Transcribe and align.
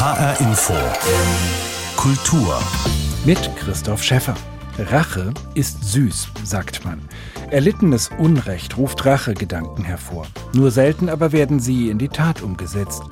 HR 0.00 0.40
Info. 0.40 0.72
Kultur. 1.94 2.58
Mit 3.26 3.38
Christoph 3.56 4.02
Schäffer. 4.02 4.34
Rache 4.78 5.34
ist 5.52 5.84
süß, 5.92 6.30
sagt 6.42 6.86
man. 6.86 7.02
Erlittenes 7.50 8.08
Unrecht 8.16 8.78
ruft 8.78 9.04
Rachegedanken 9.04 9.84
hervor. 9.84 10.26
Nur 10.54 10.70
selten 10.70 11.10
aber 11.10 11.32
werden 11.32 11.60
sie 11.60 11.90
in 11.90 11.98
die 11.98 12.08
Tat 12.08 12.40
umgesetzt. 12.40 13.02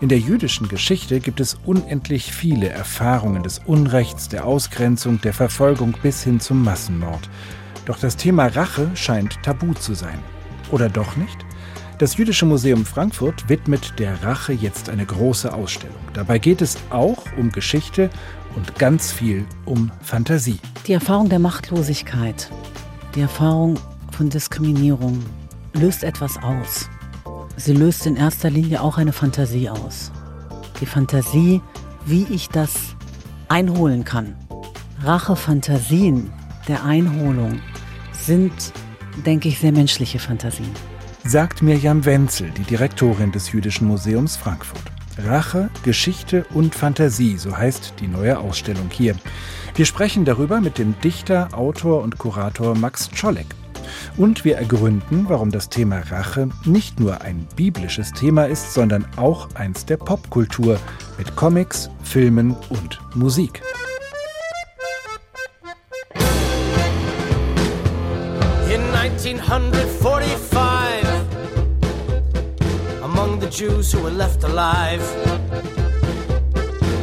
In 0.00 0.08
der 0.08 0.18
jüdischen 0.18 0.68
Geschichte 0.68 1.20
gibt 1.20 1.40
es 1.40 1.58
unendlich 1.66 2.32
viele 2.32 2.70
Erfahrungen 2.70 3.42
des 3.42 3.58
Unrechts, 3.66 4.30
der 4.30 4.46
Ausgrenzung, 4.46 5.20
der 5.20 5.34
Verfolgung 5.34 5.94
bis 6.02 6.24
hin 6.24 6.40
zum 6.40 6.64
Massenmord. 6.64 7.28
Doch 7.84 7.98
das 7.98 8.16
Thema 8.16 8.46
Rache 8.46 8.90
scheint 8.94 9.42
tabu 9.42 9.74
zu 9.74 9.92
sein. 9.92 10.20
Oder 10.70 10.88
doch 10.88 11.16
nicht? 11.16 11.44
Das 12.00 12.16
Jüdische 12.16 12.46
Museum 12.46 12.86
Frankfurt 12.86 13.50
widmet 13.50 13.98
der 13.98 14.22
Rache 14.22 14.54
jetzt 14.54 14.88
eine 14.88 15.04
große 15.04 15.52
Ausstellung. 15.52 15.98
Dabei 16.14 16.38
geht 16.38 16.62
es 16.62 16.78
auch 16.88 17.26
um 17.36 17.52
Geschichte 17.52 18.08
und 18.56 18.76
ganz 18.76 19.12
viel 19.12 19.44
um 19.66 19.92
Fantasie. 20.00 20.58
Die 20.86 20.94
Erfahrung 20.94 21.28
der 21.28 21.40
Machtlosigkeit, 21.40 22.50
die 23.14 23.20
Erfahrung 23.20 23.78
von 24.12 24.30
Diskriminierung 24.30 25.22
löst 25.74 26.02
etwas 26.02 26.38
aus. 26.42 26.88
Sie 27.58 27.74
löst 27.74 28.06
in 28.06 28.16
erster 28.16 28.48
Linie 28.48 28.80
auch 28.80 28.96
eine 28.96 29.12
Fantasie 29.12 29.68
aus. 29.68 30.10
Die 30.80 30.86
Fantasie, 30.86 31.60
wie 32.06 32.26
ich 32.30 32.48
das 32.48 32.96
einholen 33.48 34.06
kann. 34.06 34.34
Rache-Fantasien 35.02 36.32
der 36.66 36.82
Einholung 36.82 37.60
sind, 38.12 38.72
denke 39.26 39.50
ich, 39.50 39.58
sehr 39.58 39.72
menschliche 39.72 40.18
Fantasien 40.18 40.70
sagt 41.24 41.62
Mirjam 41.62 42.04
Wenzel, 42.04 42.50
die 42.50 42.62
Direktorin 42.62 43.32
des 43.32 43.52
Jüdischen 43.52 43.86
Museums 43.86 44.36
Frankfurt. 44.36 44.82
Rache, 45.18 45.68
Geschichte 45.82 46.46
und 46.54 46.74
Fantasie, 46.74 47.36
so 47.36 47.56
heißt 47.56 47.94
die 48.00 48.08
neue 48.08 48.38
Ausstellung 48.38 48.88
hier. 48.90 49.14
Wir 49.74 49.84
sprechen 49.84 50.24
darüber 50.24 50.60
mit 50.60 50.78
dem 50.78 50.98
Dichter, 51.00 51.48
Autor 51.52 52.02
und 52.02 52.18
Kurator 52.18 52.74
Max 52.74 53.10
Czolek. 53.10 53.46
Und 54.16 54.44
wir 54.44 54.56
ergründen, 54.56 55.26
warum 55.28 55.50
das 55.50 55.68
Thema 55.68 56.00
Rache 56.10 56.48
nicht 56.64 57.00
nur 57.00 57.20
ein 57.20 57.46
biblisches 57.56 58.12
Thema 58.12 58.44
ist, 58.44 58.72
sondern 58.72 59.04
auch 59.16 59.48
eins 59.54 59.84
der 59.84 59.96
Popkultur 59.96 60.78
mit 61.18 61.36
Comics, 61.36 61.90
Filmen 62.02 62.56
und 62.70 62.98
Musik. 63.14 63.62
In 68.72 68.82
1945 68.94 69.90
Jews 73.50 73.90
who 73.90 74.02
were 74.02 74.10
left 74.10 74.44
alive. 74.44 75.00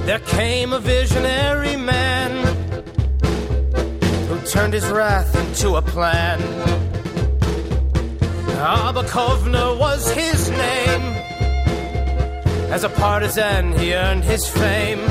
There 0.06 0.20
came 0.20 0.72
a 0.72 0.80
visionary 0.80 1.76
man 1.76 2.32
who 4.28 4.40
turned 4.48 4.74
his 4.74 4.88
wrath 4.88 5.36
into 5.36 5.76
a 5.76 5.82
plan. 5.82 6.42
Abba 8.60 9.04
Kovner 9.04 9.78
was 9.78 10.10
his 10.12 10.50
name. 10.50 11.02
As 12.72 12.86
a 12.86 12.90
partisan, 12.90 13.78
he 13.78 13.94
earned 13.94 14.24
his 14.24 14.48
fame. 14.48 15.06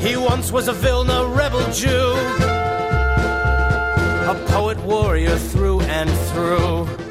He 0.00 0.16
once 0.16 0.52
was 0.52 0.68
a 0.68 0.74
Vilna 0.74 1.26
rebel 1.28 1.64
Jew, 1.72 2.12
a 4.30 4.34
poet 4.48 4.78
warrior 4.84 5.36
through 5.38 5.80
and 5.80 6.10
through. 6.10 7.05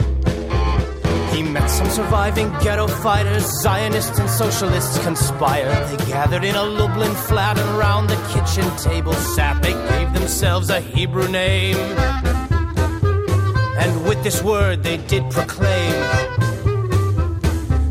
Met 1.55 1.69
some 1.69 1.89
surviving 1.89 2.51
ghetto 2.59 2.85
fighters, 2.85 3.45
Zionists 3.61 4.19
and 4.19 4.29
socialists 4.29 5.01
conspired. 5.05 5.87
They 5.87 6.05
gathered 6.05 6.43
in 6.43 6.53
a 6.53 6.63
Lublin 6.63 7.15
flat 7.15 7.57
and 7.57 7.69
around 7.77 8.07
the 8.07 8.17
kitchen 8.33 8.69
table 8.75 9.13
sat. 9.13 9.63
They 9.63 9.71
gave 9.71 10.13
themselves 10.13 10.69
a 10.69 10.81
Hebrew 10.81 11.29
name. 11.29 11.77
And 13.77 14.05
with 14.05 14.21
this 14.21 14.43
word 14.43 14.83
they 14.83 14.97
did 14.97 15.31
proclaim 15.31 15.93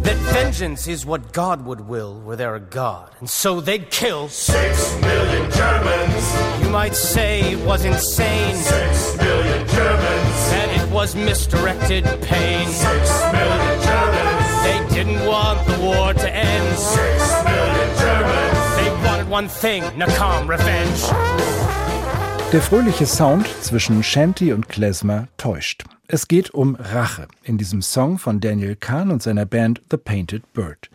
that 0.03 0.17
vengeance 0.35 0.87
is 0.87 1.07
what 1.07 1.33
God 1.33 1.65
would 1.65 1.89
will 1.89 2.21
were 2.21 2.37
there 2.37 2.57
a 2.57 2.61
God. 2.61 3.11
And 3.21 3.31
so 3.31 3.63
they'd 3.63 3.91
kill 3.91 4.29
six 4.29 4.95
million 5.01 5.51
Germans. 5.51 6.63
You 6.63 6.69
might 6.69 6.95
say 6.95 7.53
it 7.53 7.65
was 7.65 7.87
insane. 7.87 8.57
Six 8.57 9.17
million 9.17 9.67
Germans. 9.69 10.53
And 10.53 10.64
was 10.95 11.17
misdirected 11.17 12.05
pain. 12.23 12.69
Six 12.69 13.11
million 13.33 13.83
Germans. 13.83 14.63
They 14.63 14.95
didn't 14.95 15.27
want 15.27 15.67
the 15.67 15.77
war 15.85 16.15
to 16.15 16.31
end. 16.31 16.79
Six 16.79 17.19
million 17.43 17.91
Germans. 17.99 18.77
They 18.77 18.91
wanted 19.05 19.29
one 19.29 19.49
thing, 19.49 19.83
Nakam, 19.99 20.49
revenge. 20.49 21.13
Der 22.53 22.63
fröhliche 22.63 23.07
Sound 23.07 23.49
zwischen 23.61 24.05
Shanty 24.05 24.53
und 24.53 24.69
Klezmer 24.69 25.27
täuscht. 25.37 25.83
Es 26.07 26.29
geht 26.29 26.51
um 26.51 26.77
Rache 26.77 27.27
in 27.43 27.59
diesem 27.59 27.83
Song 27.83 28.19
von 28.19 28.39
Daniel 28.39 28.77
Kahn 28.77 29.11
und 29.11 29.21
seiner 29.21 29.47
Band 29.47 29.83
The 29.91 29.97
Painted 29.97 30.53
Bird. 30.53 30.91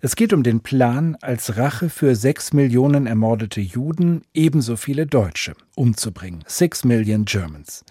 Es 0.00 0.14
geht 0.14 0.32
um 0.32 0.44
den 0.44 0.60
Plan, 0.60 1.16
als 1.20 1.56
Rache 1.56 1.88
für 1.90 2.14
sechs 2.14 2.52
Millionen 2.52 3.08
ermordete 3.08 3.60
Juden 3.60 4.22
ebenso 4.34 4.76
viele 4.76 5.06
Deutsche 5.06 5.54
umzubringen. 5.74 6.44
Six 6.46 6.84
Million 6.84 7.24
Germans. 7.24 7.84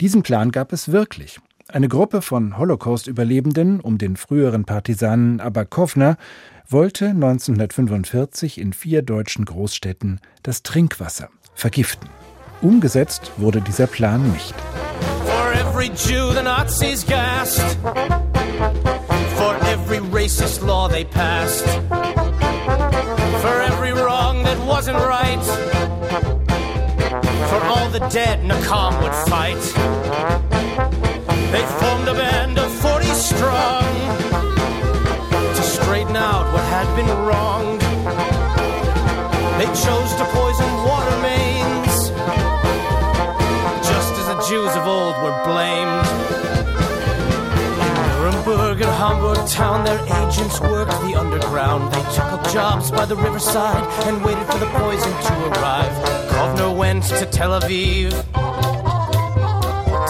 Diesen 0.00 0.22
Plan 0.22 0.50
gab 0.52 0.74
es 0.74 0.92
wirklich. 0.92 1.40
Eine 1.68 1.88
Gruppe 1.88 2.20
von 2.20 2.58
Holocaust-Überlebenden 2.58 3.80
um 3.80 3.96
den 3.96 4.16
früheren 4.16 4.66
Partisanen 4.66 5.40
Abakovner 5.40 6.18
wollte 6.68 7.06
1945 7.06 8.60
in 8.60 8.74
vier 8.74 9.00
deutschen 9.00 9.46
Großstädten 9.46 10.20
das 10.42 10.62
Trinkwasser 10.62 11.30
vergiften. 11.54 12.10
Umgesetzt 12.60 13.32
wurde 13.38 13.62
dieser 13.62 13.86
Plan 13.86 14.30
nicht. 14.32 14.54
For 15.24 15.52
every 15.54 15.86
Jew 15.86 16.32
the 16.32 16.42
Nazis 16.42 17.06
gassed. 17.06 17.78
For 19.36 19.56
every 19.72 20.00
racist 20.12 20.62
law 20.62 20.88
they 20.88 21.04
passed. 21.04 21.64
For 23.40 23.62
every 23.66 23.92
wrong 23.92 24.44
that 24.44 24.58
wasn't 24.66 24.98
right. 24.98 25.75
For 27.50 27.60
all 27.64 27.88
the 27.90 28.00
dead 28.10 28.40
Nakam 28.40 29.00
would 29.02 29.14
fight. 29.30 29.62
They 31.52 31.64
formed 31.80 32.08
a 32.08 32.14
band 32.14 32.58
of 32.58 32.70
40 32.80 33.06
strong 33.06 33.84
to 35.54 35.62
straighten 35.62 36.16
out 36.16 36.52
what 36.52 36.64
had 36.64 36.88
been 36.96 37.10
wronged. 37.24 37.80
They 39.60 39.66
chose 39.66 40.10
to 40.20 40.24
poison 40.34 40.70
water 40.88 41.16
mains, 41.22 42.10
just 43.88 44.12
as 44.20 44.26
the 44.26 44.38
Jews 44.48 44.72
of 44.76 44.86
old 44.86 45.16
were 45.22 45.36
blamed. 45.44 46.06
In 47.84 47.92
Nuremberg 48.10 48.80
and 48.82 48.92
Hamburg 49.00 49.48
town, 49.48 49.84
their 49.84 50.02
agents 50.20 50.60
worked 50.60 50.90
the 51.06 51.14
underground. 51.14 51.92
They 51.94 52.02
took 52.14 52.30
up 52.36 52.42
jobs 52.52 52.90
by 52.90 53.06
the 53.06 53.16
riverside 53.16 53.84
and 54.06 54.24
waited 54.24 54.46
for 54.46 54.58
the 54.58 54.66
poison 54.66 55.12
to 55.12 55.60
arrive. 55.60 55.75
To 57.06 57.24
Tel 57.26 57.58
Aviv 57.60 58.10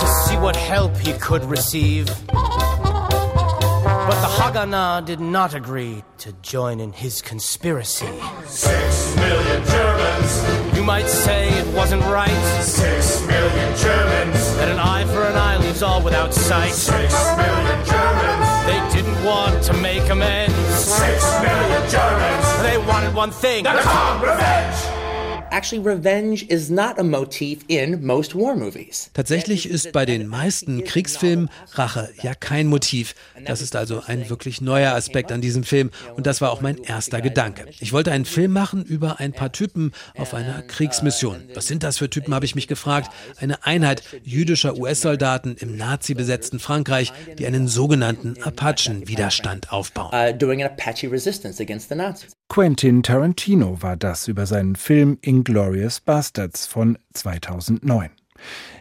to 0.00 0.06
see 0.24 0.36
what 0.38 0.56
help 0.56 0.96
he 0.96 1.12
could 1.14 1.44
receive. 1.44 2.06
But 2.26 4.18
the 4.22 4.28
Haganah 4.38 5.04
did 5.04 5.20
not 5.20 5.52
agree 5.54 6.02
to 6.18 6.32
join 6.40 6.80
in 6.80 6.92
his 6.92 7.20
conspiracy. 7.20 8.08
Six 8.46 9.14
million 9.16 9.62
Germans. 9.66 10.76
You 10.76 10.82
might 10.82 11.06
say 11.06 11.50
it 11.50 11.66
wasn't 11.76 12.02
right 12.04 12.62
Six 12.62 13.20
million 13.26 13.76
Germans. 13.76 14.56
that 14.56 14.68
an 14.70 14.78
eye 14.78 15.04
for 15.04 15.22
an 15.22 15.36
eye 15.36 15.58
leaves 15.58 15.82
all 15.82 16.02
without 16.02 16.32
sight. 16.32 16.72
Six 16.72 17.12
million 17.36 17.84
Germans. 17.84 18.48
They 18.66 18.80
didn't 18.96 19.22
want 19.22 19.62
to 19.64 19.74
make 19.74 20.08
amends. 20.08 20.54
Six 20.74 21.22
million 21.42 21.90
Germans. 21.90 22.62
They 22.62 22.78
wanted 22.78 23.14
one 23.14 23.31
thing. 23.31 23.64
Nakam 23.66 24.22
revenge. 24.22 25.06
Actually, 25.50 25.82
revenge 25.82 26.44
is 26.48 26.70
not 26.70 26.98
a 26.98 27.02
motif 27.02 27.60
in 27.69 28.04
most 28.04 28.34
war 28.34 28.56
movies. 28.56 29.10
Tatsächlich 29.14 29.69
ist 29.69 29.93
bei 29.93 30.04
den 30.04 30.26
meisten 30.26 30.84
Kriegsfilmen 30.84 31.48
Rache 31.72 32.10
ja 32.22 32.34
kein 32.34 32.66
Motiv. 32.66 33.14
Das 33.46 33.60
ist 33.60 33.76
also 33.76 34.02
ein 34.06 34.28
wirklich 34.28 34.60
neuer 34.60 34.93
Aspekt 34.93 35.32
an 35.32 35.40
diesem 35.40 35.64
Film 35.64 35.90
und 36.14 36.26
das 36.26 36.40
war 36.40 36.50
auch 36.50 36.60
mein 36.60 36.78
erster 36.78 37.20
Gedanke. 37.20 37.66
Ich 37.81 37.93
wollte 37.93 38.12
einen 38.12 38.25
Film 38.25 38.52
machen 38.52 38.84
über 38.84 39.20
ein 39.20 39.32
paar 39.32 39.52
Typen 39.52 39.93
auf 40.16 40.34
einer 40.34 40.62
Kriegsmission. 40.62 41.49
Was 41.54 41.66
sind 41.66 41.82
das 41.82 41.99
für 41.99 42.10
Typen, 42.10 42.34
habe 42.34 42.44
ich 42.44 42.54
mich 42.54 42.69
gefragt. 42.69 43.10
Eine 43.38 43.64
Einheit 43.64 44.02
jüdischer 44.25 44.76
US-Soldaten 44.76 45.56
im 45.58 45.76
nazi-besetzten 45.76 46.58
Frankreich, 46.58 47.12
die 47.38 47.46
einen 47.46 47.69
sogenannten 47.69 48.37
Apachen-Widerstand 48.42 49.72
aufbauen. 49.72 50.10
Quentin 52.48 53.02
Tarantino 53.02 53.82
war 53.82 53.96
das 53.96 54.28
über 54.28 54.46
seinen 54.46 54.76
Film 54.76 55.19
Inglorious 55.20 56.00
Bastards 56.00 56.66
von 56.66 56.96
2009. 57.12 58.10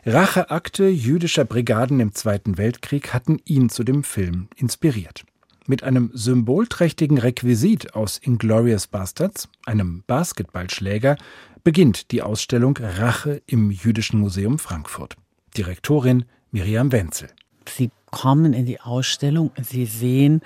Racheakte 0.05 0.87
jüdischer 0.87 1.45
Brigaden 1.45 1.99
im 1.99 2.13
Zweiten 2.13 2.57
Weltkrieg 2.57 3.13
hatten 3.13 3.39
ihn 3.43 3.69
zu 3.69 3.83
dem 3.83 4.03
Film 4.03 4.47
inspiriert. 4.55 5.25
Mit 5.67 5.83
einem 5.83 6.11
symbolträchtigen 6.13 7.17
Requisit 7.17 7.95
aus 7.95 8.17
Inglorious 8.19 8.87
Bastards, 8.87 9.49
einem 9.65 10.03
Basketballschläger, 10.05 11.17
beginnt 11.63 12.11
die 12.11 12.21
Ausstellung 12.21 12.77
Rache 12.77 13.41
im 13.47 13.71
Jüdischen 13.71 14.19
Museum 14.19 14.59
Frankfurt. 14.59 15.17
Direktorin 15.57 16.25
Miriam 16.51 16.91
Wenzel. 16.91 17.29
Sie 17.67 17.89
kommen 18.11 18.53
in 18.53 18.65
die 18.65 18.79
Ausstellung, 18.79 19.51
Sie 19.61 19.85
sehen 19.85 20.41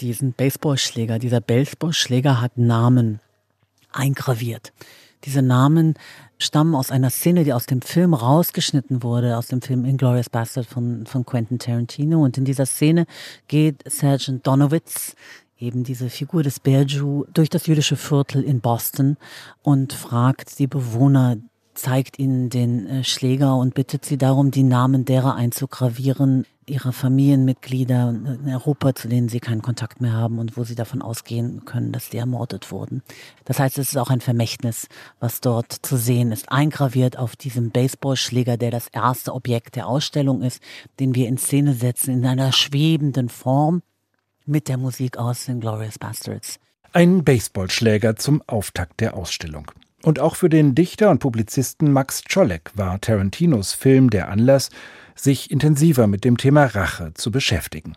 diesen 0.00 0.32
Baseballschläger. 0.32 1.18
Dieser 1.18 1.40
Baseballschläger 1.40 2.40
hat 2.40 2.58
Namen 2.58 3.20
eingraviert. 3.92 4.72
Diese 5.24 5.42
Namen 5.42 5.94
stammen 6.38 6.74
aus 6.74 6.90
einer 6.90 7.10
Szene, 7.10 7.44
die 7.44 7.52
aus 7.52 7.66
dem 7.66 7.82
Film 7.82 8.14
rausgeschnitten 8.14 9.02
wurde, 9.02 9.36
aus 9.36 9.48
dem 9.48 9.62
Film 9.62 9.84
Inglourious 9.84 10.30
Bastard 10.30 10.66
von, 10.66 11.06
von 11.06 11.24
Quentin 11.24 11.58
Tarantino. 11.58 12.22
Und 12.22 12.38
in 12.38 12.44
dieser 12.44 12.66
Szene 12.66 13.06
geht 13.48 13.82
Sergeant 13.90 14.46
Donowitz, 14.46 15.16
eben 15.58 15.84
diese 15.84 16.10
Figur 16.10 16.42
des 16.42 16.60
Berju, 16.60 17.24
durch 17.32 17.48
das 17.48 17.66
jüdische 17.66 17.96
Viertel 17.96 18.42
in 18.42 18.60
Boston 18.60 19.16
und 19.62 19.92
fragt 19.92 20.58
die 20.58 20.66
Bewohner, 20.66 21.38
zeigt 21.76 22.18
ihnen 22.18 22.50
den 22.50 22.86
äh, 22.86 23.04
Schläger 23.04 23.56
und 23.56 23.74
bittet 23.74 24.04
sie 24.04 24.18
darum, 24.18 24.50
die 24.50 24.62
Namen 24.62 25.04
derer 25.04 25.34
einzugravieren, 25.34 26.46
ihrer 26.68 26.92
Familienmitglieder 26.92 28.10
in 28.10 28.48
Europa, 28.48 28.94
zu 28.94 29.08
denen 29.08 29.28
sie 29.28 29.38
keinen 29.38 29.62
Kontakt 29.62 30.00
mehr 30.00 30.12
haben 30.12 30.38
und 30.38 30.56
wo 30.56 30.64
sie 30.64 30.74
davon 30.74 31.00
ausgehen 31.00 31.64
können, 31.64 31.92
dass 31.92 32.10
die 32.10 32.16
ermordet 32.16 32.72
wurden. 32.72 33.02
Das 33.44 33.60
heißt, 33.60 33.78
es 33.78 33.90
ist 33.90 33.96
auch 33.96 34.10
ein 34.10 34.20
Vermächtnis, 34.20 34.88
was 35.20 35.40
dort 35.40 35.72
zu 35.72 35.96
sehen 35.96 36.32
ist, 36.32 36.50
eingraviert 36.50 37.18
auf 37.18 37.36
diesem 37.36 37.70
Baseballschläger, 37.70 38.56
der 38.56 38.72
das 38.72 38.88
erste 38.88 39.32
Objekt 39.32 39.76
der 39.76 39.86
Ausstellung 39.86 40.42
ist, 40.42 40.60
den 40.98 41.14
wir 41.14 41.28
in 41.28 41.38
Szene 41.38 41.74
setzen, 41.74 42.14
in 42.14 42.26
einer 42.26 42.52
schwebenden 42.52 43.28
Form 43.28 43.82
mit 44.44 44.68
der 44.68 44.76
Musik 44.76 45.18
aus 45.18 45.46
den 45.46 45.60
Glorious 45.60 45.98
Bastards. 45.98 46.58
Ein 46.92 47.24
Baseballschläger 47.24 48.16
zum 48.16 48.42
Auftakt 48.46 49.00
der 49.00 49.14
Ausstellung. 49.14 49.70
Und 50.06 50.20
auch 50.20 50.36
für 50.36 50.48
den 50.48 50.76
Dichter 50.76 51.10
und 51.10 51.18
Publizisten 51.18 51.90
Max 51.90 52.22
Czolek 52.22 52.70
war 52.76 53.00
Tarantinos 53.00 53.72
Film 53.72 54.08
der 54.08 54.28
Anlass, 54.28 54.70
sich 55.16 55.50
intensiver 55.50 56.06
mit 56.06 56.24
dem 56.24 56.36
Thema 56.36 56.64
Rache 56.64 57.12
zu 57.14 57.32
beschäftigen. 57.32 57.94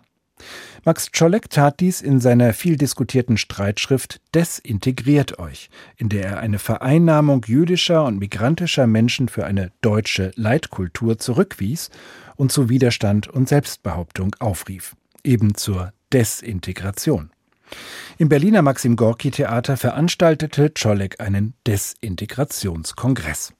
Max 0.84 1.12
Czolek 1.12 1.52
tat 1.52 1.80
dies 1.80 2.02
in 2.02 2.20
seiner 2.20 2.54
viel 2.54 2.78
diskutierten 2.78 3.38
Streitschrift 3.38 4.22
Desintegriert 4.34 5.38
euch, 5.38 5.70
in 5.98 6.10
der 6.10 6.26
er 6.26 6.40
eine 6.40 6.58
Vereinnahmung 6.58 7.46
jüdischer 7.46 8.04
und 8.06 8.18
migrantischer 8.18 8.88
Menschen 8.88 9.30
für 9.30 9.46
eine 9.46 9.72
deutsche 9.82 10.32
Leitkultur 10.36 11.20
zurückwies 11.20 11.92
und 12.36 12.52
zu 12.52 12.70
Widerstand 12.70 13.28
und 13.28 13.48
Selbstbehauptung 13.48 14.36
aufrief, 14.40 14.96
eben 15.24 15.54
zur 15.54 15.94
Desintegration. 16.12 17.30
Im 18.18 18.30
Berliner 18.30 18.62
Maxim 18.62 18.96
Gorki 18.96 19.32
Theater 19.32 19.78
veranstaltete 19.78 20.74
Czolek 20.74 21.20
einen 21.20 21.54
Desintegrationskongress. 21.68 23.54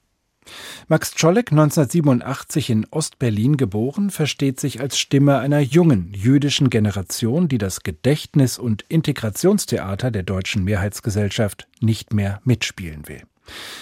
Max 0.88 1.14
Czolek, 1.14 1.52
1987 1.52 2.70
in 2.70 2.88
Ostberlin 2.90 3.58
geboren, 3.58 4.10
versteht 4.10 4.60
sich 4.60 4.82
als 4.82 4.98
Stimme 4.98 5.38
einer 5.38 5.60
jungen 5.60 6.12
jüdischen 6.14 6.70
Generation, 6.70 7.48
die 7.48 7.58
das 7.58 7.84
Gedächtnis- 7.84 8.58
und 8.58 8.84
Integrationstheater 8.90 10.12
der 10.12 10.24
deutschen 10.24 10.64
Mehrheitsgesellschaft 10.64 11.68
nicht 11.80 12.14
mehr 12.14 12.42
mitspielen 12.44 13.08
will. 13.08 13.22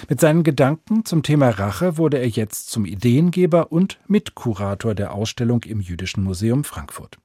Mit 0.09 0.19
seinen 0.19 0.44
Gedanken 0.44 1.06
zum 1.06 1.23
Thema 1.23 1.50
Rache 1.50 1.97
wurde 1.97 2.18
er 2.18 2.27
jetzt 2.27 2.69
zum 2.69 2.85
Ideengeber 2.85 3.71
und 3.71 4.00
Mitkurator 4.07 4.95
der 4.95 5.13
Ausstellung 5.13 5.63
im 5.63 5.81
Jüdischen 5.81 6.23
Museum 6.23 6.63
Frankfurt. 6.63 7.18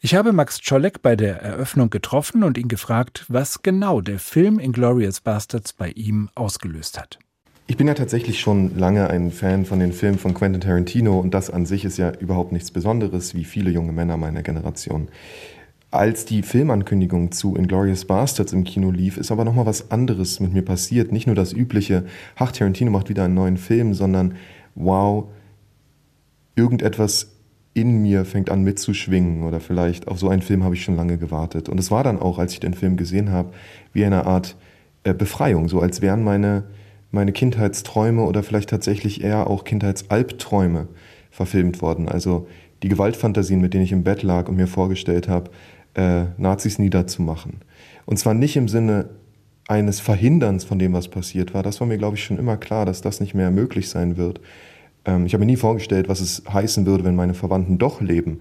Ich 0.00 0.14
habe 0.14 0.32
Max 0.32 0.60
Czolek 0.60 1.02
bei 1.02 1.16
der 1.16 1.42
Eröffnung 1.42 1.90
getroffen 1.90 2.44
und 2.44 2.56
ihn 2.56 2.68
gefragt, 2.68 3.24
was 3.26 3.62
genau 3.62 4.00
der 4.00 4.20
Film 4.20 4.60
Inglorious 4.60 5.20
Bastards 5.20 5.72
bei 5.72 5.90
ihm 5.90 6.30
ausgelöst 6.36 7.00
hat. 7.00 7.18
Ich 7.66 7.76
bin 7.76 7.88
ja 7.88 7.94
tatsächlich 7.94 8.38
schon 8.38 8.78
lange 8.78 9.10
ein 9.10 9.32
Fan 9.32 9.64
von 9.64 9.80
den 9.80 9.92
Filmen 9.92 10.20
von 10.20 10.34
Quentin 10.34 10.60
Tarantino 10.60 11.18
und 11.18 11.34
das 11.34 11.50
an 11.50 11.66
sich 11.66 11.84
ist 11.84 11.98
ja 11.98 12.12
überhaupt 12.12 12.52
nichts 12.52 12.70
Besonderes, 12.70 13.34
wie 13.34 13.42
viele 13.42 13.70
junge 13.70 13.90
Männer 13.90 14.16
meiner 14.16 14.44
Generation. 14.44 15.08
Als 15.90 16.24
die 16.24 16.42
Filmankündigung 16.44 17.32
zu 17.32 17.56
Inglorious 17.56 18.04
Bastards 18.04 18.52
im 18.52 18.62
Kino 18.62 18.92
lief, 18.92 19.16
ist 19.16 19.32
aber 19.32 19.44
nochmal 19.44 19.66
was 19.66 19.90
anderes 19.90 20.38
mit 20.38 20.52
mir 20.52 20.62
passiert. 20.62 21.10
Nicht 21.10 21.26
nur 21.26 21.34
das 21.34 21.52
übliche, 21.52 22.06
ach, 22.36 22.52
Tarantino 22.52 22.92
macht 22.92 23.08
wieder 23.08 23.24
einen 23.24 23.34
neuen 23.34 23.56
Film, 23.56 23.94
sondern 23.94 24.36
wow, 24.76 25.28
irgendetwas 26.54 27.37
in 27.80 28.02
mir 28.02 28.24
fängt 28.24 28.50
an 28.50 28.62
mitzuschwingen 28.62 29.42
oder 29.42 29.60
vielleicht 29.60 30.08
auf 30.08 30.18
so 30.18 30.28
einen 30.28 30.42
Film 30.42 30.64
habe 30.64 30.74
ich 30.74 30.82
schon 30.82 30.96
lange 30.96 31.18
gewartet. 31.18 31.68
Und 31.68 31.78
es 31.78 31.90
war 31.90 32.04
dann 32.04 32.18
auch, 32.18 32.38
als 32.38 32.52
ich 32.52 32.60
den 32.60 32.74
Film 32.74 32.96
gesehen 32.96 33.30
habe, 33.30 33.50
wie 33.92 34.04
eine 34.04 34.26
Art 34.26 34.56
äh, 35.04 35.14
Befreiung, 35.14 35.68
so 35.68 35.80
als 35.80 36.00
wären 36.02 36.24
meine 36.24 36.64
meine 37.10 37.32
Kindheitsträume 37.32 38.22
oder 38.22 38.42
vielleicht 38.42 38.70
tatsächlich 38.70 39.22
eher 39.24 39.48
auch 39.48 39.64
Kindheitsalbträume 39.64 40.88
verfilmt 41.30 41.80
worden. 41.80 42.08
Also 42.08 42.48
die 42.82 42.88
Gewaltfantasien, 42.88 43.60
mit 43.60 43.74
denen 43.74 43.84
ich 43.84 43.92
im 43.92 44.04
Bett 44.04 44.22
lag 44.22 44.48
und 44.48 44.56
mir 44.56 44.66
vorgestellt 44.66 45.28
habe, 45.28 45.50
äh, 45.94 46.24
Nazis 46.36 46.78
niederzumachen. 46.78 47.60
Und 48.04 48.18
zwar 48.18 48.34
nicht 48.34 48.56
im 48.56 48.68
Sinne 48.68 49.10
eines 49.66 50.00
Verhinderns 50.00 50.64
von 50.64 50.78
dem, 50.78 50.92
was 50.92 51.08
passiert 51.08 51.54
war. 51.54 51.62
Das 51.62 51.80
war 51.80 51.86
mir, 51.86 51.98
glaube 51.98 52.16
ich, 52.16 52.24
schon 52.24 52.38
immer 52.38 52.56
klar, 52.56 52.86
dass 52.86 53.02
das 53.02 53.20
nicht 53.20 53.34
mehr 53.34 53.50
möglich 53.50 53.88
sein 53.88 54.16
wird. 54.16 54.40
Ähm, 55.08 55.26
ich 55.26 55.32
habe 55.32 55.40
mir 55.40 55.50
nie 55.50 55.56
vorgestellt, 55.56 56.08
was 56.08 56.20
es 56.20 56.42
heißen 56.52 56.86
würde, 56.86 57.04
wenn 57.04 57.16
meine 57.16 57.34
Verwandten 57.34 57.78
doch 57.78 58.00
leben. 58.00 58.40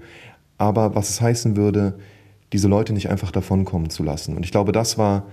Aber 0.58 0.96
was 0.96 1.10
es 1.10 1.22
heißen 1.22 1.56
würde, 1.56 1.98
diese 2.54 2.68
Leute 2.68 2.94
nicht 2.94 3.10
einfach 3.10 3.32
davonkommen 3.32 3.90
zu 3.90 4.04
lassen. 4.04 4.36
Und 4.36 4.44
ich 4.44 4.52
glaube, 4.52 4.72
das 4.72 4.98
war 4.98 5.26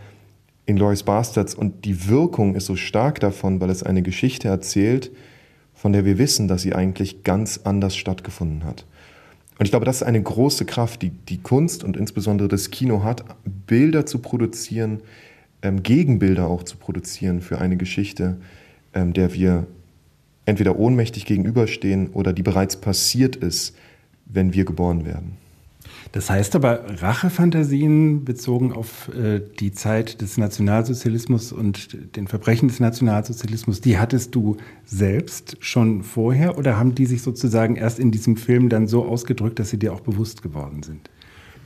Inglourious 0.66 1.02
Bastards 1.02 1.54
und 1.54 1.84
die 1.84 2.08
Wirkung 2.08 2.54
ist 2.54 2.66
so 2.66 2.76
stark 2.76 3.20
davon, 3.20 3.60
weil 3.60 3.70
es 3.70 3.82
eine 3.82 4.02
Geschichte 4.02 4.48
erzählt, 4.48 5.10
von 5.74 5.92
der 5.92 6.04
wir 6.04 6.18
wissen, 6.18 6.48
dass 6.48 6.62
sie 6.62 6.74
eigentlich 6.74 7.22
ganz 7.22 7.60
anders 7.64 7.96
stattgefunden 7.96 8.64
hat. 8.64 8.86
Und 9.58 9.66
ich 9.66 9.70
glaube, 9.70 9.84
das 9.84 9.96
ist 9.96 10.02
eine 10.02 10.22
große 10.22 10.64
Kraft, 10.64 11.02
die 11.02 11.10
die 11.10 11.38
Kunst 11.38 11.84
und 11.84 11.96
insbesondere 11.96 12.48
das 12.48 12.70
Kino 12.70 13.04
hat, 13.04 13.24
Bilder 13.66 14.06
zu 14.06 14.18
produzieren, 14.18 15.00
ähm, 15.62 15.82
Gegenbilder 15.82 16.48
auch 16.48 16.62
zu 16.62 16.76
produzieren 16.76 17.40
für 17.40 17.60
eine 17.60 17.76
Geschichte, 17.76 18.38
ähm, 18.94 19.12
der 19.12 19.34
wir 19.34 19.66
entweder 20.46 20.78
ohnmächtig 20.78 21.24
gegenüberstehen 21.26 22.08
oder 22.08 22.32
die 22.32 22.42
bereits 22.42 22.76
passiert 22.76 23.36
ist, 23.36 23.74
wenn 24.26 24.54
wir 24.54 24.64
geboren 24.64 25.04
werden. 25.04 25.36
Das 26.12 26.30
heißt 26.30 26.54
aber, 26.54 26.84
Rachefantasien 27.02 28.24
bezogen 28.24 28.72
auf 28.72 29.08
äh, 29.08 29.40
die 29.58 29.72
Zeit 29.72 30.20
des 30.20 30.38
Nationalsozialismus 30.38 31.50
und 31.52 32.16
den 32.16 32.28
Verbrechen 32.28 32.68
des 32.68 32.78
Nationalsozialismus, 32.78 33.80
die 33.80 33.98
hattest 33.98 34.34
du 34.34 34.56
selbst 34.84 35.56
schon 35.58 36.04
vorher 36.04 36.56
oder 36.56 36.78
haben 36.78 36.94
die 36.94 37.06
sich 37.06 37.22
sozusagen 37.22 37.74
erst 37.74 37.98
in 37.98 38.12
diesem 38.12 38.36
Film 38.36 38.68
dann 38.68 38.86
so 38.86 39.04
ausgedrückt, 39.04 39.58
dass 39.58 39.70
sie 39.70 39.78
dir 39.78 39.92
auch 39.92 40.00
bewusst 40.00 40.42
geworden 40.42 40.84
sind? 40.84 41.10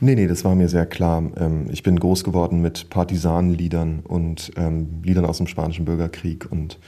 Nee, 0.01 0.15
nee, 0.15 0.27
das 0.27 0.45
war 0.45 0.55
mir 0.55 0.69
sehr 0.69 0.85
klar. 0.85 1.23
Ähm, 1.37 1.67
ich 1.71 1.83
bin 1.83 1.99
groß 1.99 2.23
geworden 2.23 2.61
mit 2.61 2.89
Partisanenliedern 2.89 3.99
und 3.99 4.51
ähm, 4.55 5.01
Liedern 5.03 5.25
aus 5.25 5.37
dem 5.37 5.47
Spanischen 5.47 5.85
Bürgerkrieg 5.85 6.47
und 6.49 6.79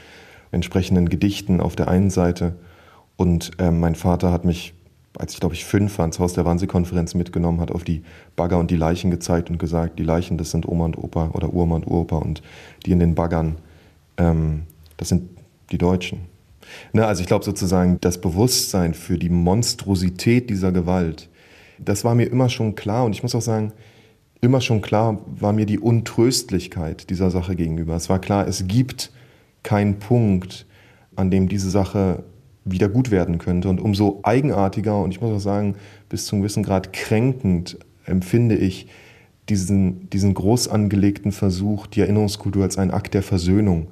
entsprechenden 0.52 1.10
Gedichten 1.10 1.62
auf 1.62 1.76
der 1.76 1.88
einen 1.88 2.10
Seite. 2.10 2.56
Und 3.16 3.52
ähm, 3.60 3.80
mein 3.80 3.96
Vater 3.96 4.32
hat 4.32 4.46
mich 4.46 4.74
als 5.18 5.34
ich 5.34 5.40
glaube 5.40 5.56
ich 5.56 5.66
fünf 5.66 5.98
war, 5.98 6.06
ins 6.06 6.20
Haus 6.20 6.34
der 6.34 6.46
Wannsee-Konferenz 6.46 7.14
mitgenommen, 7.14 7.60
hat 7.60 7.72
auf 7.72 7.84
die 7.84 8.04
Bagger 8.36 8.58
und 8.58 8.72
die 8.72 8.78
Leichen 8.78 9.12
gezeigt 9.12 9.50
und 9.50 9.58
gesagt, 9.58 10.00
die 10.00 10.04
Leichen, 10.04 10.38
das 10.38 10.52
sind 10.52 10.68
Oma 10.68 10.86
und 10.86 10.98
Opa 10.98 11.32
oder 11.34 11.54
Urma 11.54 11.76
und 11.76 11.88
Uropa 11.88 12.18
und 12.18 12.42
die 12.86 12.92
in 12.92 13.00
den 13.00 13.16
Baggern, 13.16 13.58
ähm, 14.18 14.64
das 14.98 15.10
sind 15.10 15.30
die 15.72 15.78
Deutschen. 15.78 16.22
Ne, 16.94 17.06
also 17.06 17.22
ich 17.22 17.28
glaube 17.28 17.44
sozusagen, 17.44 17.98
das 18.02 18.22
Bewusstsein 18.22 18.94
für 18.94 19.18
die 19.18 19.30
Monstrosität 19.30 20.50
dieser 20.50 20.72
Gewalt, 20.72 21.28
das 21.78 22.06
war 22.06 22.16
mir 22.16 22.26
immer 22.26 22.48
schon 22.48 22.76
klar 22.76 23.06
und 23.06 23.14
ich 23.14 23.24
muss 23.24 23.36
auch 23.36 23.42
sagen, 23.42 23.74
immer 24.40 24.62
schon 24.62 24.82
klar 24.82 25.20
war 25.26 25.52
mir 25.52 25.66
die 25.66 25.80
Untröstlichkeit 25.80 27.10
dieser 27.10 27.32
Sache 27.32 27.56
gegenüber. 27.56 27.96
Es 27.96 28.10
war 28.10 28.20
klar, 28.20 28.48
es 28.48 28.68
gibt 28.68 29.12
keinen 29.64 30.00
Punkt, 30.00 30.66
an 31.16 31.32
dem 31.32 31.48
diese 31.48 31.70
Sache 31.70 32.24
wieder 32.64 32.90
gut 32.90 33.12
werden 33.12 33.38
könnte. 33.38 33.70
Und 33.70 33.82
umso 33.82 34.20
eigenartiger 34.24 35.02
und 35.02 35.12
ich 35.12 35.22
muss 35.22 35.32
auch 35.32 35.40
sagen, 35.40 35.76
bis 36.10 36.26
zu 36.26 36.36
einem 36.36 36.44
gewissen 36.44 36.64
Grad 36.64 36.94
kränkend 36.94 37.78
empfinde 38.06 38.56
ich 38.56 38.88
diesen, 39.50 40.10
diesen 40.10 40.34
groß 40.34 40.68
angelegten 40.68 41.32
Versuch, 41.32 41.88
die 41.88 42.02
Erinnerungskultur 42.02 42.64
als 42.64 42.78
einen 42.78 42.92
Akt 42.92 43.14
der 43.14 43.24
Versöhnung, 43.24 43.88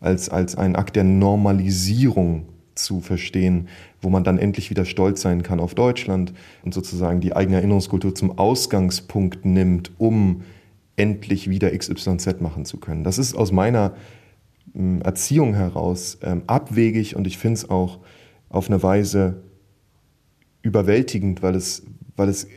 als, 0.00 0.28
als 0.28 0.56
einen 0.56 0.76
Akt 0.76 0.96
der 0.96 1.04
Normalisierung 1.04 2.46
zu 2.74 3.00
verstehen, 3.00 3.68
wo 4.02 4.10
man 4.10 4.24
dann 4.24 4.38
endlich 4.38 4.70
wieder 4.70 4.84
stolz 4.84 5.20
sein 5.20 5.42
kann 5.42 5.60
auf 5.60 5.74
Deutschland 5.74 6.32
und 6.64 6.74
sozusagen 6.74 7.20
die 7.20 7.36
eigene 7.36 7.56
Erinnerungskultur 7.58 8.14
zum 8.14 8.36
Ausgangspunkt 8.38 9.44
nimmt, 9.44 9.92
um 9.98 10.42
endlich 10.96 11.48
wieder 11.48 11.76
XYZ 11.76 12.40
machen 12.40 12.64
zu 12.64 12.78
können. 12.78 13.04
Das 13.04 13.18
ist 13.18 13.34
aus 13.34 13.52
meiner 13.52 13.94
Erziehung 14.74 15.54
heraus 15.54 16.18
ähm, 16.22 16.42
abwegig 16.46 17.14
und 17.16 17.26
ich 17.26 17.38
finde 17.38 17.54
es 17.54 17.70
auch 17.70 18.00
auf 18.48 18.68
eine 18.68 18.82
Weise 18.82 19.42
überwältigend, 20.62 21.42
weil 21.42 21.54
es, 21.54 21.84
weil 22.16 22.28
es 22.28 22.48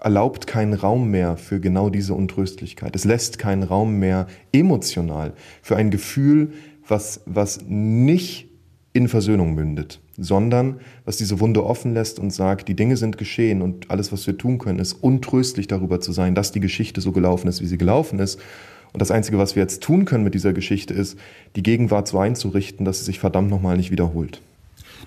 erlaubt 0.00 0.46
keinen 0.46 0.74
Raum 0.74 1.10
mehr 1.10 1.36
für 1.36 1.60
genau 1.60 1.90
diese 1.90 2.14
Untröstlichkeit. 2.14 2.94
Es 2.96 3.04
lässt 3.04 3.38
keinen 3.38 3.62
Raum 3.62 3.98
mehr 3.98 4.26
emotional 4.52 5.34
für 5.62 5.76
ein 5.76 5.90
Gefühl, 5.90 6.52
was, 6.86 7.22
was 7.26 7.60
nicht 7.66 8.48
in 8.92 9.08
Versöhnung 9.08 9.54
mündet, 9.54 10.00
sondern 10.16 10.80
was 11.04 11.16
diese 11.16 11.40
Wunde 11.40 11.64
offen 11.64 11.94
lässt 11.94 12.18
und 12.18 12.30
sagt, 12.32 12.68
die 12.68 12.76
Dinge 12.76 12.96
sind 12.96 13.18
geschehen 13.18 13.60
und 13.60 13.90
alles, 13.90 14.12
was 14.12 14.26
wir 14.26 14.38
tun 14.38 14.58
können, 14.58 14.78
ist 14.78 14.92
untröstlich 14.92 15.66
darüber 15.66 16.00
zu 16.00 16.12
sein, 16.12 16.34
dass 16.34 16.52
die 16.52 16.60
Geschichte 16.60 17.00
so 17.00 17.10
gelaufen 17.10 17.48
ist, 17.48 17.60
wie 17.60 17.66
sie 17.66 17.78
gelaufen 17.78 18.18
ist. 18.18 18.38
Und 18.94 19.02
das 19.02 19.10
Einzige, 19.10 19.38
was 19.38 19.56
wir 19.56 19.62
jetzt 19.62 19.82
tun 19.82 20.04
können 20.04 20.22
mit 20.22 20.34
dieser 20.34 20.52
Geschichte, 20.52 20.94
ist, 20.94 21.18
die 21.56 21.64
Gegenwart 21.64 22.06
so 22.06 22.18
einzurichten, 22.18 22.86
dass 22.86 23.00
sie 23.00 23.04
sich 23.04 23.18
verdammt 23.18 23.50
nochmal 23.50 23.76
nicht 23.76 23.90
wiederholt. 23.90 24.40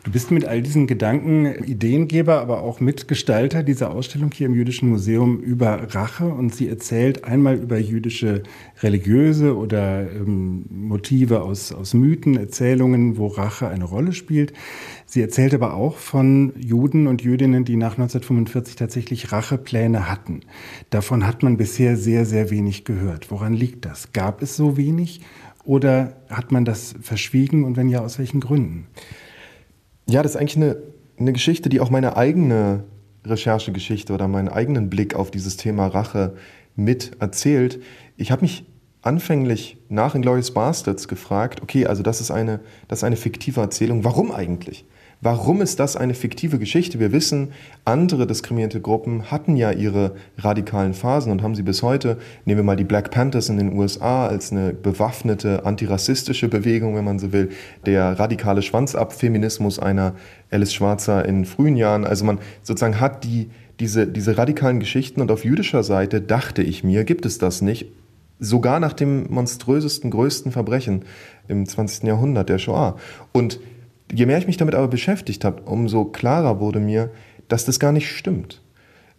Du 0.04 0.12
bist 0.12 0.30
mit 0.30 0.46
all 0.46 0.62
diesen 0.62 0.88
Gedanken 0.88 1.46
Ideengeber, 1.64 2.40
aber 2.42 2.62
auch 2.62 2.80
Mitgestalter 2.80 3.64
dieser 3.64 3.92
Ausstellung 3.92 4.32
hier 4.34 4.48
im 4.48 4.56
Jüdischen 4.56 4.90
Museum 4.90 5.40
über 5.40 5.94
Rache. 5.94 6.26
Und 6.26 6.54
sie 6.54 6.68
erzählt 6.68 7.24
einmal 7.24 7.56
über 7.56 7.78
jüdische 7.78 8.44
religiöse 8.84 9.56
oder 9.58 10.10
ähm, 10.12 10.66
Motive 10.70 11.42
aus, 11.42 11.72
aus 11.72 11.94
Mythen, 11.94 12.38
Erzählungen, 12.38 13.18
wo 13.18 13.28
Rache 13.28 13.68
eine 13.68 13.86
Rolle 13.86 14.14
spielt. 14.14 14.54
Sie 15.18 15.24
erzählt 15.24 15.56
aber 15.56 15.74
auch 15.74 15.98
von 15.98 16.54
Juden 16.60 17.08
und 17.08 17.24
Jüdinnen, 17.24 17.66
die 17.66 17.76
nach 17.76 17.94
1945 17.94 18.76
tatsächlich 18.76 19.32
Rachepläne 19.32 20.08
hatten. 20.12 20.42
Davon 20.92 21.26
hat 21.26 21.42
man 21.42 21.58
bisher 21.58 21.98
sehr, 21.98 22.24
sehr 22.24 22.52
wenig 22.52 22.86
gehört. 22.86 23.32
Woran 23.32 23.56
liegt 23.56 23.86
das? 23.86 24.14
Gab 24.14 24.44
es 24.44 24.56
so 24.56 24.78
wenig 24.78 25.22
oder 25.64 26.18
hat 26.30 26.52
man 26.52 26.66
das 26.66 26.94
verschwiegen 27.02 27.64
und 27.64 27.78
wenn 27.78 27.90
ja, 27.90 28.02
aus 28.02 28.20
welchen 28.20 28.42
Gründen? 28.42 28.86
Ja, 30.08 30.22
das 30.22 30.34
ist 30.34 30.38
eigentlich 30.38 30.58
eine, 30.58 30.78
eine 31.18 31.34
Geschichte, 31.34 31.68
die 31.68 31.80
auch 31.80 31.90
meine 31.90 32.16
eigene 32.16 32.84
Recherchegeschichte 33.26 34.14
oder 34.14 34.28
meinen 34.28 34.50
eigenen 34.50 34.92
Blick 34.92 35.16
auf 35.16 35.32
dieses 35.32 35.58
Thema 35.58 35.88
Rache 35.88 36.36
mit 36.76 37.14
erzählt. 37.20 37.82
Ich 38.18 38.30
habe 38.30 38.44
mich 38.44 38.66
anfänglich 39.02 39.78
nach 39.90 40.14
Inglourious 40.14 40.54
Bastards 40.54 41.08
gefragt, 41.08 41.64
okay, 41.64 41.88
also 41.88 42.04
das 42.04 42.22
ist 42.22 42.30
eine, 42.30 42.60
das 42.88 43.00
ist 43.00 43.04
eine 43.04 43.16
fiktive 43.16 43.62
Erzählung, 43.62 44.04
warum 44.04 44.32
eigentlich? 44.32 44.86
Warum 45.20 45.62
ist 45.62 45.80
das 45.80 45.96
eine 45.96 46.14
fiktive 46.14 46.60
Geschichte? 46.60 47.00
Wir 47.00 47.12
wissen, 47.12 47.52
andere 47.86 48.28
diskriminierte 48.28 48.80
Gruppen 48.80 49.32
hatten 49.32 49.56
ja 49.56 49.72
ihre 49.72 50.16
radikalen 50.38 50.94
Phasen 50.94 51.32
und 51.32 51.42
haben 51.42 51.56
sie 51.56 51.64
bis 51.64 51.82
heute. 51.82 52.20
Nehmen 52.46 52.60
wir 52.60 52.64
mal 52.64 52.76
die 52.76 52.84
Black 52.84 53.10
Panthers 53.10 53.50
in 53.50 53.58
den 53.58 53.74
USA 53.74 54.28
als 54.28 54.52
eine 54.52 54.74
bewaffnete 54.74 55.66
antirassistische 55.66 56.50
Bewegung, 56.50 56.96
wenn 56.96 57.04
man 57.04 57.18
so 57.18 57.34
will. 57.34 57.50
Der 57.88 58.20
radikale 58.20 58.62
Schwanzabfeminismus 58.62 59.80
einer 59.80 60.14
Alice 60.52 60.76
Schwarzer 60.76 61.26
in 61.26 61.46
frühen 61.46 61.78
Jahren. 61.78 62.06
Also 62.06 62.24
man 62.24 62.38
sozusagen 62.62 63.00
hat 63.00 63.24
die, 63.24 63.50
diese, 63.80 64.06
diese 64.06 64.38
radikalen 64.38 64.80
Geschichten 64.80 65.20
und 65.20 65.32
auf 65.32 65.44
jüdischer 65.44 65.82
Seite 65.82 66.22
dachte 66.22 66.62
ich 66.62 66.84
mir, 66.84 67.06
gibt 67.06 67.26
es 67.26 67.40
das 67.40 67.64
nicht. 67.64 67.88
Sogar 68.40 68.80
nach 68.80 68.94
dem 68.94 69.26
monströsesten, 69.32 70.12
größten 70.12 70.52
Verbrechen 70.52 71.06
im 71.48 71.66
20. 71.66 72.04
Jahrhundert, 72.04 72.50
der 72.50 72.60
Shoah. 72.60 72.98
Und 73.32 73.60
Je 74.14 74.26
mehr 74.26 74.38
ich 74.38 74.48
mich 74.48 74.58
damit 74.58 74.76
aber 74.76 74.88
beschäftigt 74.88 75.44
habe, 75.44 75.64
umso 75.64 76.06
klarer 76.06 76.60
wurde 76.60 76.80
mir, 76.80 77.12
dass 77.48 77.66
das 77.66 77.80
gar 77.80 77.92
nicht 77.92 78.10
stimmt. 78.10 78.62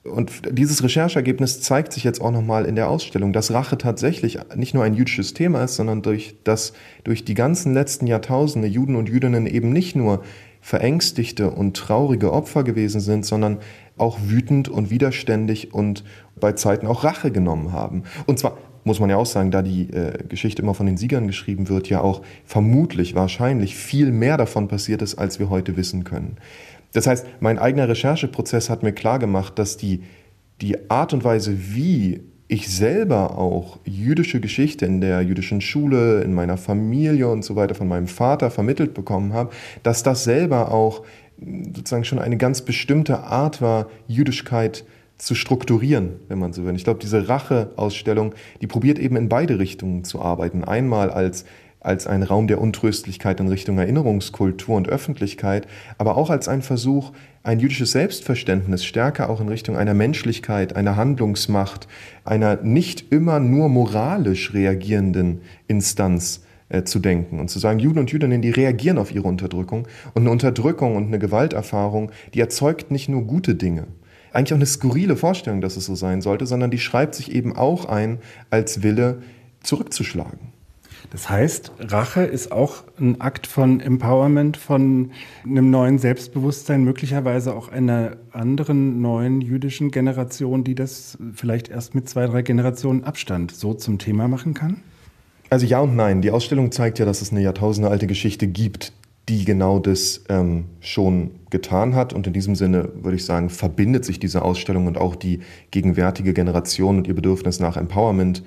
Und 0.04 0.42
dieses 0.50 0.82
Recherchergebnis 0.82 1.60
zeigt 1.60 1.92
sich 1.92 2.04
jetzt 2.04 2.20
auch 2.20 2.30
nochmal 2.30 2.64
in 2.64 2.76
der 2.76 2.88
Ausstellung, 2.88 3.32
dass 3.32 3.52
Rache 3.52 3.76
tatsächlich 3.76 4.38
nicht 4.54 4.72
nur 4.72 4.84
ein 4.84 4.94
jüdisches 4.94 5.34
Thema 5.34 5.64
ist, 5.64 5.76
sondern 5.76 6.02
durch, 6.02 6.36
dass 6.44 6.72
durch 7.04 7.24
die 7.24 7.34
ganzen 7.34 7.74
letzten 7.74 8.06
Jahrtausende 8.06 8.68
Juden 8.68 8.96
und 8.96 9.08
Jüdinnen 9.08 9.46
eben 9.46 9.72
nicht 9.72 9.96
nur 9.96 10.22
verängstigte 10.60 11.50
und 11.50 11.76
traurige 11.76 12.32
Opfer 12.32 12.64
gewesen 12.64 13.00
sind, 13.00 13.24
sondern 13.26 13.58
auch 13.96 14.18
wütend 14.22 14.68
und 14.68 14.90
widerständig 14.90 15.74
und 15.74 16.04
bei 16.38 16.52
Zeiten 16.52 16.86
auch 16.86 17.04
Rache 17.04 17.30
genommen 17.30 17.72
haben. 17.72 18.04
Und 18.26 18.38
zwar 18.38 18.58
muss 18.88 18.98
man 18.98 19.10
ja 19.10 19.16
auch 19.16 19.26
sagen, 19.26 19.52
da 19.52 19.62
die 19.62 19.82
äh, 19.90 20.24
Geschichte 20.28 20.62
immer 20.62 20.74
von 20.74 20.86
den 20.86 20.96
Siegern 20.96 21.28
geschrieben 21.28 21.68
wird, 21.68 21.88
ja 21.88 22.00
auch 22.00 22.22
vermutlich, 22.44 23.14
wahrscheinlich 23.14 23.76
viel 23.76 24.10
mehr 24.10 24.36
davon 24.36 24.66
passiert 24.66 25.02
ist, 25.02 25.16
als 25.16 25.38
wir 25.38 25.50
heute 25.50 25.76
wissen 25.76 26.02
können. 26.02 26.38
Das 26.92 27.06
heißt, 27.06 27.26
mein 27.38 27.58
eigener 27.58 27.88
Rechercheprozess 27.88 28.70
hat 28.70 28.82
mir 28.82 28.92
klargemacht, 28.92 29.58
dass 29.58 29.76
die, 29.76 30.02
die 30.60 30.90
Art 30.90 31.12
und 31.12 31.22
Weise, 31.22 31.54
wie 31.74 32.22
ich 32.48 32.68
selber 32.70 33.36
auch 33.36 33.78
jüdische 33.84 34.40
Geschichte 34.40 34.86
in 34.86 35.02
der 35.02 35.20
jüdischen 35.20 35.60
Schule, 35.60 36.22
in 36.22 36.32
meiner 36.32 36.56
Familie 36.56 37.28
und 37.28 37.44
so 37.44 37.56
weiter 37.56 37.74
von 37.74 37.88
meinem 37.88 38.08
Vater 38.08 38.50
vermittelt 38.50 38.94
bekommen 38.94 39.34
habe, 39.34 39.50
dass 39.82 40.02
das 40.02 40.24
selber 40.24 40.72
auch 40.72 41.04
sozusagen 41.74 42.04
schon 42.04 42.18
eine 42.18 42.38
ganz 42.38 42.62
bestimmte 42.62 43.20
Art 43.20 43.60
war, 43.60 43.88
Jüdischkeit 44.08 44.76
zu 44.76 44.97
strukturieren, 45.34 46.16
wenn 46.28 46.38
man 46.38 46.52
so 46.52 46.64
will. 46.64 46.74
Ich 46.76 46.84
glaube, 46.84 47.00
diese 47.00 47.28
Rache-Ausstellung, 47.28 48.34
die 48.60 48.66
probiert 48.66 48.98
eben 48.98 49.16
in 49.16 49.28
beide 49.28 49.58
Richtungen 49.58 50.04
zu 50.04 50.22
arbeiten. 50.22 50.64
Einmal 50.64 51.10
als 51.10 51.44
als 51.80 52.06
ein 52.06 52.22
Raum 52.22 52.48
der 52.48 52.60
Untröstlichkeit 52.60 53.40
in 53.40 53.48
Richtung 53.48 53.78
Erinnerungskultur 53.78 54.76
und 54.76 54.88
Öffentlichkeit, 54.88 55.66
aber 55.96 56.16
auch 56.16 56.30
als 56.30 56.48
ein 56.48 56.62
Versuch, 56.62 57.12
ein 57.42 57.60
jüdisches 57.60 57.92
Selbstverständnis 57.92 58.84
stärker 58.84 59.30
auch 59.30 59.40
in 59.40 59.48
Richtung 59.48 59.76
einer 59.76 59.94
Menschlichkeit, 59.94 60.74
einer 60.74 60.96
Handlungsmacht, 60.96 61.86
einer 62.24 62.56
nicht 62.62 63.12
immer 63.12 63.38
nur 63.38 63.68
moralisch 63.68 64.52
reagierenden 64.52 65.40
Instanz 65.68 66.44
äh, 66.68 66.82
zu 66.82 66.98
denken 66.98 67.38
und 67.38 67.48
zu 67.48 67.58
sagen, 67.58 67.78
Juden 67.78 68.00
und 68.00 68.10
Jüdinnen, 68.10 68.42
die 68.42 68.50
reagieren 68.50 68.98
auf 68.98 69.14
ihre 69.14 69.28
Unterdrückung 69.28 69.86
und 70.14 70.22
eine 70.22 70.30
Unterdrückung 70.30 70.96
und 70.96 71.06
eine 71.06 71.18
Gewalterfahrung, 71.18 72.10
die 72.34 72.40
erzeugt 72.40 72.90
nicht 72.90 73.08
nur 73.08 73.22
gute 73.22 73.54
Dinge, 73.54 73.86
eigentlich 74.38 74.52
auch 74.52 74.58
eine 74.58 74.66
skurrile 74.66 75.16
Vorstellung, 75.16 75.60
dass 75.60 75.76
es 75.76 75.86
so 75.86 75.96
sein 75.96 76.22
sollte, 76.22 76.46
sondern 76.46 76.70
die 76.70 76.78
schreibt 76.78 77.16
sich 77.16 77.32
eben 77.32 77.56
auch 77.56 77.86
ein 77.86 78.18
als 78.50 78.82
Wille, 78.84 79.20
zurückzuschlagen. 79.64 80.38
Das 81.10 81.28
heißt, 81.28 81.72
Rache 81.80 82.22
ist 82.22 82.52
auch 82.52 82.84
ein 83.00 83.20
Akt 83.20 83.46
von 83.46 83.80
Empowerment, 83.80 84.56
von 84.56 85.10
einem 85.44 85.70
neuen 85.70 85.98
Selbstbewusstsein, 85.98 86.84
möglicherweise 86.84 87.54
auch 87.54 87.68
einer 87.68 88.16
anderen 88.30 89.00
neuen 89.00 89.40
jüdischen 89.40 89.90
Generation, 89.90 90.62
die 90.62 90.74
das 90.74 91.18
vielleicht 91.34 91.68
erst 91.68 91.94
mit 91.96 92.08
zwei, 92.08 92.26
drei 92.26 92.42
Generationen 92.42 93.04
Abstand 93.04 93.50
so 93.52 93.74
zum 93.74 93.98
Thema 93.98 94.28
machen 94.28 94.54
kann? 94.54 94.82
Also 95.50 95.66
ja 95.66 95.80
und 95.80 95.96
nein. 95.96 96.22
Die 96.22 96.30
Ausstellung 96.30 96.70
zeigt 96.70 96.98
ja, 96.98 97.06
dass 97.06 97.22
es 97.22 97.32
eine 97.32 97.40
jahrtausendealte 97.40 98.06
Geschichte 98.06 98.46
gibt, 98.46 98.92
die 99.28 99.44
genau 99.44 99.78
das 99.78 100.24
ähm, 100.28 100.64
schon 100.80 101.32
getan 101.50 101.94
hat. 101.94 102.12
Und 102.12 102.26
in 102.26 102.32
diesem 102.32 102.54
Sinne 102.54 102.88
würde 102.94 103.16
ich 103.16 103.24
sagen, 103.24 103.50
verbindet 103.50 104.04
sich 104.04 104.18
diese 104.18 104.42
Ausstellung 104.42 104.86
und 104.86 104.96
auch 104.96 105.14
die 105.14 105.40
gegenwärtige 105.70 106.32
Generation 106.32 106.98
und 106.98 107.06
ihr 107.06 107.14
Bedürfnis 107.14 107.60
nach 107.60 107.76
Empowerment 107.76 108.42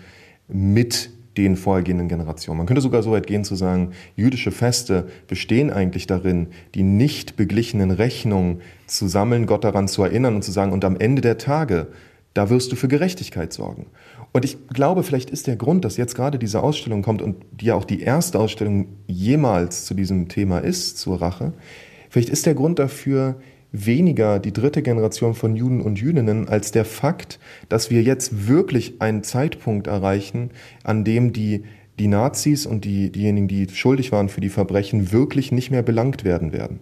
mit 0.47 1.11
den 1.37 1.55
vorhergehenden 1.55 2.09
Generationen. 2.09 2.57
Man 2.57 2.67
könnte 2.67 2.81
sogar 2.81 3.03
so 3.03 3.11
weit 3.11 3.27
gehen 3.27 3.45
zu 3.45 3.55
sagen, 3.55 3.91
jüdische 4.15 4.51
Feste 4.51 5.07
bestehen 5.27 5.71
eigentlich 5.71 6.07
darin, 6.07 6.47
die 6.75 6.83
nicht 6.83 7.37
beglichenen 7.37 7.91
Rechnungen 7.91 8.61
zu 8.85 9.07
sammeln, 9.07 9.45
Gott 9.45 9.63
daran 9.63 9.87
zu 9.87 10.03
erinnern 10.03 10.35
und 10.35 10.43
zu 10.43 10.51
sagen, 10.51 10.73
und 10.73 10.83
am 10.83 10.97
Ende 10.97 11.21
der 11.21 11.37
Tage, 11.37 11.87
da 12.33 12.49
wirst 12.49 12.71
du 12.71 12.75
für 12.75 12.87
Gerechtigkeit 12.87 13.53
sorgen. 13.53 13.85
Und 14.33 14.45
ich 14.45 14.57
glaube, 14.69 15.03
vielleicht 15.03 15.29
ist 15.29 15.47
der 15.47 15.57
Grund, 15.57 15.83
dass 15.83 15.97
jetzt 15.97 16.15
gerade 16.15 16.39
diese 16.39 16.63
Ausstellung 16.63 17.01
kommt 17.01 17.21
und 17.21 17.43
die 17.51 17.65
ja 17.65 17.75
auch 17.75 17.83
die 17.83 18.01
erste 18.01 18.39
Ausstellung 18.39 18.87
jemals 19.07 19.85
zu 19.85 19.93
diesem 19.93 20.29
Thema 20.29 20.59
ist, 20.59 20.97
zur 20.97 21.21
Rache, 21.21 21.53
vielleicht 22.09 22.29
ist 22.29 22.45
der 22.45 22.55
Grund 22.55 22.79
dafür 22.79 23.41
weniger 23.73 24.39
die 24.39 24.53
dritte 24.53 24.81
Generation 24.81 25.33
von 25.33 25.55
Juden 25.55 25.81
und 25.81 25.99
Jüdinnen 25.99 26.47
als 26.47 26.71
der 26.71 26.85
Fakt, 26.85 27.39
dass 27.69 27.89
wir 27.89 28.01
jetzt 28.03 28.47
wirklich 28.47 29.01
einen 29.01 29.23
Zeitpunkt 29.23 29.87
erreichen, 29.87 30.51
an 30.83 31.03
dem 31.03 31.33
die 31.33 31.63
die 31.99 32.07
Nazis 32.07 32.65
und 32.65 32.83
die, 32.83 33.11
diejenigen, 33.11 33.47
die 33.47 33.67
schuldig 33.69 34.11
waren 34.11 34.27
für 34.27 34.41
die 34.41 34.49
Verbrechen, 34.49 35.11
wirklich 35.11 35.51
nicht 35.51 35.69
mehr 35.69 35.83
belangt 35.83 36.23
werden 36.23 36.51
werden. 36.51 36.79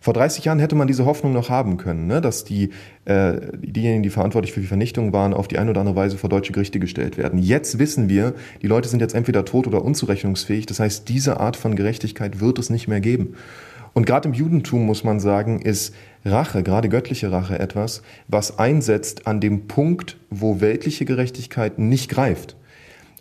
Vor 0.00 0.14
30 0.14 0.46
Jahren 0.46 0.58
hätte 0.58 0.76
man 0.76 0.88
diese 0.88 1.04
Hoffnung 1.04 1.34
noch 1.34 1.50
haben 1.50 1.76
können, 1.76 2.06
ne, 2.06 2.22
dass 2.22 2.44
die, 2.44 2.70
äh, 3.04 3.34
diejenigen, 3.60 4.02
die 4.02 4.08
verantwortlich 4.08 4.54
für 4.54 4.60
die 4.60 4.66
Vernichtung 4.66 5.12
waren, 5.12 5.34
auf 5.34 5.46
die 5.46 5.58
eine 5.58 5.70
oder 5.70 5.80
andere 5.80 5.96
Weise 5.96 6.16
vor 6.16 6.30
deutsche 6.30 6.52
Gerichte 6.52 6.80
gestellt 6.80 7.18
werden. 7.18 7.38
Jetzt 7.38 7.78
wissen 7.78 8.08
wir, 8.08 8.34
die 8.62 8.66
Leute 8.66 8.88
sind 8.88 9.00
jetzt 9.00 9.14
entweder 9.14 9.44
tot 9.44 9.66
oder 9.66 9.84
unzurechnungsfähig. 9.84 10.64
Das 10.64 10.80
heißt, 10.80 11.08
diese 11.08 11.38
Art 11.38 11.56
von 11.56 11.76
Gerechtigkeit 11.76 12.40
wird 12.40 12.58
es 12.58 12.70
nicht 12.70 12.88
mehr 12.88 13.00
geben. 13.00 13.34
Und 13.92 14.06
gerade 14.06 14.28
im 14.28 14.34
Judentum 14.34 14.86
muss 14.86 15.04
man 15.04 15.20
sagen, 15.20 15.60
ist 15.60 15.94
Rache, 16.24 16.62
gerade 16.62 16.88
göttliche 16.88 17.30
Rache, 17.30 17.58
etwas, 17.58 18.02
was 18.28 18.58
einsetzt 18.58 19.26
an 19.26 19.40
dem 19.40 19.66
Punkt, 19.66 20.16
wo 20.30 20.60
weltliche 20.60 21.04
Gerechtigkeit 21.04 21.78
nicht 21.78 22.08
greift. 22.08 22.56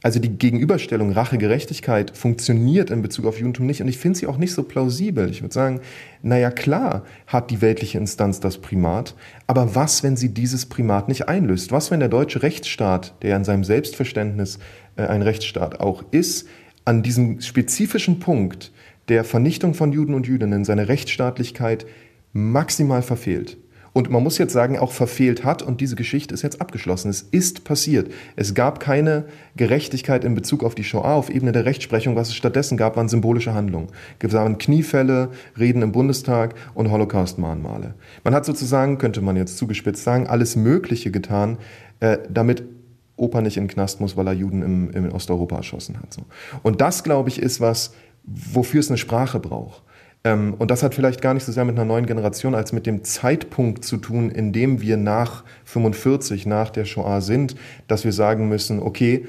Also 0.02 0.20
die 0.20 0.30
Gegenüberstellung 0.30 1.12
Rache-Gerechtigkeit 1.12 2.16
funktioniert 2.16 2.90
in 2.90 3.02
Bezug 3.02 3.26
auf 3.26 3.38
Judentum 3.38 3.66
nicht 3.66 3.82
und 3.82 3.90
ich 3.90 3.98
finde 3.98 4.18
sie 4.18 4.28
auch 4.28 4.38
nicht 4.38 4.54
so 4.54 4.64
plausibel. 4.64 5.30
Ich 5.30 5.42
würde 5.42 5.54
sagen, 5.54 5.82
naja 6.22 6.52
klar 6.52 7.04
hat 7.28 7.52
die 7.52 7.62
weltliche 7.62 7.98
Instanz 7.98 8.40
das 8.40 8.60
Primat, 8.60 9.16
aber 9.46 9.76
was, 9.76 10.02
wenn 10.02 10.16
sie 10.16 10.34
dieses 10.34 10.68
Primat 10.68 11.10
nicht 11.10 11.28
einlöst? 11.28 11.74
Was, 11.74 11.92
wenn 11.92 12.00
der 12.00 12.08
deutsche 12.08 12.44
Rechtsstaat, 12.44 13.14
der 13.24 13.36
in 13.36 13.44
seinem 13.44 13.66
Selbstverständnis 13.66 14.60
äh, 14.96 15.04
ein 15.04 15.22
Rechtsstaat 15.22 15.82
auch 15.82 16.04
ist, 16.12 16.48
an 16.86 17.04
diesem 17.04 17.42
spezifischen 17.42 18.20
Punkt 18.20 18.72
der 19.10 19.26
Vernichtung 19.26 19.74
von 19.74 19.92
Juden 19.92 20.14
und 20.14 20.28
Jüdinnen 20.28 20.64
seine 20.64 20.88
Rechtsstaatlichkeit 20.88 21.86
maximal 22.32 23.02
verfehlt? 23.02 23.58
Und 23.94 24.10
man 24.10 24.24
muss 24.24 24.38
jetzt 24.38 24.54
sagen, 24.54 24.78
auch 24.78 24.92
verfehlt 24.92 25.44
hat 25.44 25.62
und 25.62 25.82
diese 25.82 25.96
Geschichte 25.96 26.34
ist 26.34 26.42
jetzt 26.42 26.62
abgeschlossen. 26.62 27.10
Es 27.10 27.22
ist 27.22 27.64
passiert. 27.64 28.12
Es 28.36 28.54
gab 28.54 28.80
keine 28.80 29.26
Gerechtigkeit 29.56 30.24
in 30.24 30.36
Bezug 30.36 30.64
auf 30.64 30.76
die 30.76 30.84
Shoah 30.84 31.16
auf 31.16 31.30
Ebene 31.30 31.52
der 31.52 31.66
Rechtsprechung. 31.66 32.16
Was 32.16 32.30
es 32.30 32.36
stattdessen 32.36 32.78
gab, 32.78 32.96
waren 32.98 33.10
symbolische 33.10 33.54
Handlungen. 33.54 33.88
Es 34.20 34.34
waren 34.34 34.58
Kniefälle, 34.58 35.30
Reden 35.58 35.82
im 35.82 35.92
Bundestag 35.92 36.56
und 36.74 36.92
Holocaust-Mahnmale. 36.92 37.96
Man 38.24 38.34
hat 38.34 38.46
sozusagen, 38.46 38.98
könnte 38.98 39.22
man 39.22 39.36
jetzt 39.36 39.58
zugespitzt 39.58 40.04
sagen, 40.04 40.28
alles 40.28 40.56
Mögliche 40.56 41.12
getan, 41.12 41.58
äh, 42.00 42.20
damit 42.30 42.64
Opa 43.16 43.42
nicht 43.42 43.58
in 43.58 43.64
den 43.64 43.70
Knast 43.70 44.00
muss, 44.00 44.16
weil 44.16 44.28
er 44.28 44.34
Juden 44.34 44.62
im, 44.62 44.92
im 44.92 45.12
Osteuropa 45.12 45.58
erschossen 45.58 45.98
hat. 46.00 46.14
So. 46.14 46.22
Und 46.64 46.82
das, 46.82 47.04
glaube 47.04 47.30
ich, 47.30 47.42
ist 47.42 47.60
was, 47.60 47.94
wofür 48.24 48.80
es 48.80 48.90
eine 48.90 48.98
Sprache 48.98 49.40
braucht. 49.40 49.84
Ähm, 50.24 50.54
und 50.58 50.70
das 50.70 50.84
hat 50.84 50.96
vielleicht 50.96 51.22
gar 51.22 51.34
nicht 51.34 51.46
so 51.46 51.52
sehr 51.52 51.66
mit 51.66 51.76
einer 51.76 51.86
neuen 51.86 52.06
Generation 52.06 52.56
als 52.56 52.74
mit 52.74 52.86
dem 52.86 53.04
Zeitpunkt 53.04 53.86
zu 53.86 53.98
tun, 53.98 54.30
in 54.30 54.52
dem 54.52 54.82
wir 54.82 54.98
nach 54.98 55.44
45, 55.66 56.46
nach 56.46 56.70
der 56.70 56.86
Shoah 56.86 57.22
sind, 57.22 57.56
dass 57.88 58.04
wir 58.04 58.12
sagen 58.12 58.50
müssen, 58.50 58.82
okay, 58.82 59.26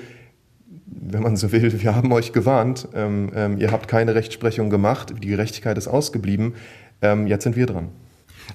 wenn 0.86 1.22
man 1.22 1.36
so 1.36 1.52
will, 1.52 1.72
wir 1.82 1.94
haben 1.94 2.12
euch 2.12 2.32
gewarnt, 2.32 2.88
ähm, 2.94 3.30
ähm, 3.34 3.58
ihr 3.58 3.70
habt 3.70 3.88
keine 3.88 4.14
Rechtsprechung 4.14 4.70
gemacht, 4.70 5.14
die 5.22 5.28
Gerechtigkeit 5.28 5.78
ist 5.78 5.88
ausgeblieben, 5.88 6.54
ähm, 7.02 7.26
jetzt 7.26 7.44
sind 7.44 7.56
wir 7.56 7.66
dran. 7.66 7.88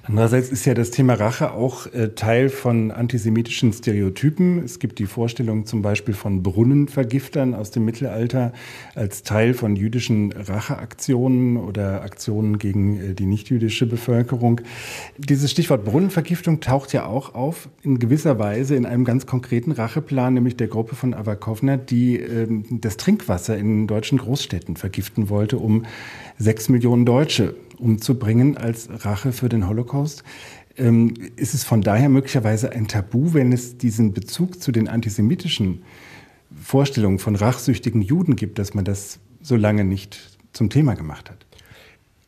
Andererseits 0.03 0.49
ist 0.49 0.65
ja 0.65 0.73
das 0.73 0.91
Thema 0.91 1.13
Rache 1.13 1.51
auch 1.51 1.87
äh, 1.93 2.09
Teil 2.09 2.49
von 2.49 2.91
antisemitischen 2.91 3.73
Stereotypen. 3.73 4.63
Es 4.63 4.79
gibt 4.79 4.99
die 4.99 5.05
Vorstellung 5.05 5.65
zum 5.65 5.81
Beispiel 5.81 6.13
von 6.13 6.43
Brunnenvergiftern 6.43 7.53
aus 7.53 7.71
dem 7.71 7.85
Mittelalter 7.85 8.53
als 8.93 9.23
Teil 9.23 9.53
von 9.53 9.75
jüdischen 9.75 10.31
Racheaktionen 10.31 11.57
oder 11.57 12.01
Aktionen 12.01 12.57
gegen 12.57 13.11
äh, 13.11 13.13
die 13.13 13.25
nichtjüdische 13.25 13.85
Bevölkerung. 13.85 14.61
Dieses 15.17 15.51
Stichwort 15.51 15.85
Brunnenvergiftung 15.85 16.59
taucht 16.59 16.93
ja 16.93 17.05
auch 17.05 17.33
auf 17.33 17.69
in 17.83 17.99
gewisser 17.99 18.39
Weise 18.39 18.75
in 18.75 18.85
einem 18.85 19.05
ganz 19.05 19.25
konkreten 19.25 19.71
Racheplan, 19.71 20.33
nämlich 20.33 20.57
der 20.57 20.67
Gruppe 20.67 20.95
von 20.95 21.13
Avakovna, 21.13 21.77
die 21.77 22.19
äh, 22.19 22.47
das 22.69 22.97
Trinkwasser 22.97 23.57
in 23.57 23.87
deutschen 23.87 24.17
Großstädten 24.17 24.75
vergiften 24.75 25.29
wollte, 25.29 25.57
um 25.57 25.85
sechs 26.37 26.69
Millionen 26.69 27.05
Deutsche 27.05 27.55
umzubringen 27.77 28.57
als 28.57 28.89
Rache 29.05 29.31
für 29.31 29.49
den 29.49 29.67
Holocaust. 29.67 30.23
Ähm, 30.77 31.13
ist 31.35 31.53
es 31.53 31.63
von 31.63 31.81
daher 31.81 32.09
möglicherweise 32.09 32.71
ein 32.71 32.87
Tabu, 32.87 33.33
wenn 33.33 33.51
es 33.51 33.77
diesen 33.77 34.13
Bezug 34.13 34.61
zu 34.61 34.71
den 34.71 34.87
antisemitischen 34.87 35.83
Vorstellungen 36.61 37.19
von 37.19 37.35
rachsüchtigen 37.35 38.01
Juden 38.01 38.35
gibt, 38.35 38.59
dass 38.59 38.73
man 38.73 38.85
das 38.85 39.19
so 39.41 39.55
lange 39.55 39.83
nicht 39.83 40.37
zum 40.53 40.69
Thema 40.69 40.95
gemacht 40.95 41.29
hat? 41.29 41.45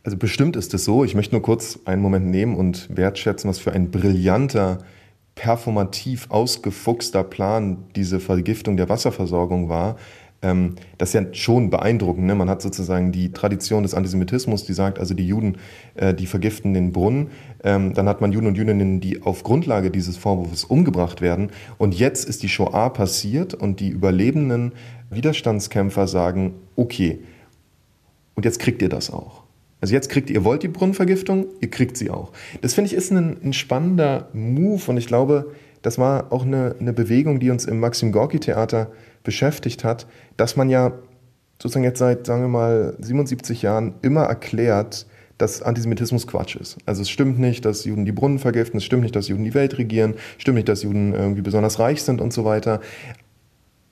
Also 0.03 0.17
bestimmt 0.17 0.55
ist 0.55 0.73
es 0.73 0.85
so. 0.85 1.03
Ich 1.03 1.15
möchte 1.15 1.35
nur 1.35 1.41
kurz 1.41 1.79
einen 1.83 2.01
Moment 2.01 2.27
nehmen 2.27 2.55
und 2.55 2.87
wertschätzen, 2.95 3.49
was 3.49 3.59
für 3.59 3.73
ein 3.73 3.91
brillanter, 3.91 4.79
performativ 5.35 6.27
ausgefuchster 6.29 7.23
Plan 7.23 7.83
diese 7.95 8.19
Vergiftung 8.19 8.77
der 8.77 8.87
Wasserversorgung 8.87 9.67
war. 9.67 9.97
Ähm, 10.41 10.75
das 10.97 11.09
ist 11.09 11.13
ja 11.13 11.33
schon 11.33 11.69
beeindruckend. 11.69 12.25
Ne? 12.25 12.35
Man 12.35 12.49
hat 12.49 12.61
sozusagen 12.61 13.11
die 13.11 13.31
Tradition 13.31 13.83
des 13.83 13.93
Antisemitismus, 13.93 14.65
die 14.65 14.73
sagt, 14.73 14.99
also 14.99 15.13
die 15.13 15.27
Juden, 15.27 15.57
äh, 15.95 16.13
die 16.13 16.27
vergiften 16.27 16.73
den 16.73 16.91
Brunnen. 16.91 17.31
Ähm, 17.63 17.93
dann 17.93 18.07
hat 18.07 18.21
man 18.21 18.31
Juden 18.31 18.47
und 18.47 18.57
Jüdinnen, 18.57 18.99
die 18.99 19.23
auf 19.23 19.43
Grundlage 19.43 19.89
dieses 19.89 20.17
Vorwurfs 20.17 20.63
umgebracht 20.63 21.21
werden. 21.21 21.49
Und 21.77 21.97
jetzt 21.97 22.27
ist 22.29 22.43
die 22.43 22.49
Shoah 22.49 22.89
passiert 22.93 23.53
und 23.53 23.79
die 23.79 23.89
überlebenden 23.89 24.73
Widerstandskämpfer 25.09 26.07
sagen, 26.07 26.53
okay, 26.75 27.19
und 28.35 28.45
jetzt 28.45 28.59
kriegt 28.59 28.81
ihr 28.81 28.89
das 28.89 29.11
auch. 29.11 29.43
Also 29.81 29.93
jetzt 29.93 30.09
kriegt 30.09 30.29
ihr, 30.29 30.43
wollt 30.43 30.63
die 30.63 30.67
Brunnenvergiftung, 30.67 31.47
ihr 31.61 31.69
kriegt 31.69 31.97
sie 31.97 32.09
auch. 32.09 32.31
Das 32.61 32.73
finde 32.73 32.89
ich 32.89 32.95
ist 32.95 33.11
ein, 33.11 33.37
ein 33.43 33.53
spannender 33.53 34.29
Move 34.33 34.81
und 34.87 34.97
ich 34.97 35.07
glaube, 35.07 35.53
das 35.81 35.97
war 35.97 36.31
auch 36.31 36.45
eine, 36.45 36.75
eine 36.79 36.93
Bewegung, 36.93 37.39
die 37.39 37.51
uns 37.51 37.65
im 37.65 37.79
Maxim 37.79 38.11
Gorki 38.11 38.39
Theater 38.39 38.91
beschäftigt 39.27 39.83
hat, 39.83 40.07
dass 40.37 40.55
man 40.55 40.69
ja 40.69 40.93
sozusagen 41.61 41.83
jetzt 41.83 41.99
seit, 41.99 42.25
sagen 42.25 42.43
wir 42.43 42.47
mal, 42.47 42.95
77 43.01 43.61
Jahren 43.61 43.95
immer 44.01 44.23
erklärt, 44.23 45.05
dass 45.37 45.61
Antisemitismus 45.61 46.27
Quatsch 46.27 46.55
ist. 46.55 46.77
Also 46.85 47.01
es 47.01 47.09
stimmt 47.09 47.39
nicht, 47.39 47.65
dass 47.65 47.83
Juden 47.83 48.05
die 48.05 48.13
Brunnen 48.13 48.39
vergiften, 48.39 48.77
es 48.77 48.85
stimmt 48.85 49.03
nicht, 49.03 49.17
dass 49.17 49.27
Juden 49.27 49.43
die 49.43 49.53
Welt 49.53 49.77
regieren, 49.77 50.13
es 50.37 50.43
stimmt 50.43 50.55
nicht, 50.55 50.69
dass 50.69 50.83
Juden 50.83 51.13
irgendwie 51.13 51.41
besonders 51.41 51.77
reich 51.77 52.03
sind 52.03 52.21
und 52.21 52.31
so 52.31 52.45
weiter. 52.45 52.79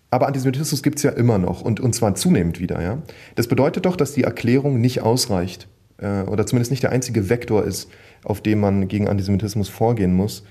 Aber 0.10 0.28
Antisemitismus 0.28 0.82
gibt 0.84 1.00
es 1.00 1.04
ja 1.04 1.12
immer 1.12 1.38
noch 1.38 1.62
und, 1.62 1.82
und 1.82 1.94
zwar 1.94 2.16
zunehmend 2.16 2.62
wieder. 2.62 2.82
Ja? 2.82 3.00
Das 3.36 3.50
bedeutet 3.50 3.86
doch, 3.86 3.98
dass 3.98 4.14
die 4.14 4.24
Erklärung 4.24 4.80
nicht 4.80 5.02
ausreicht 5.02 5.68
äh, 5.98 6.22
oder 6.22 6.46
zumindest 6.46 6.72
nicht 6.72 6.84
der 6.84 6.94
einzige 6.94 7.30
Vektor 7.30 7.66
ist, 7.66 7.92
auf 8.24 8.40
dem 8.40 8.62
man 8.62 8.88
gegen 8.88 9.10
Antisemitismus 9.10 9.68
vorgehen 9.68 10.14
muss. 10.14 10.46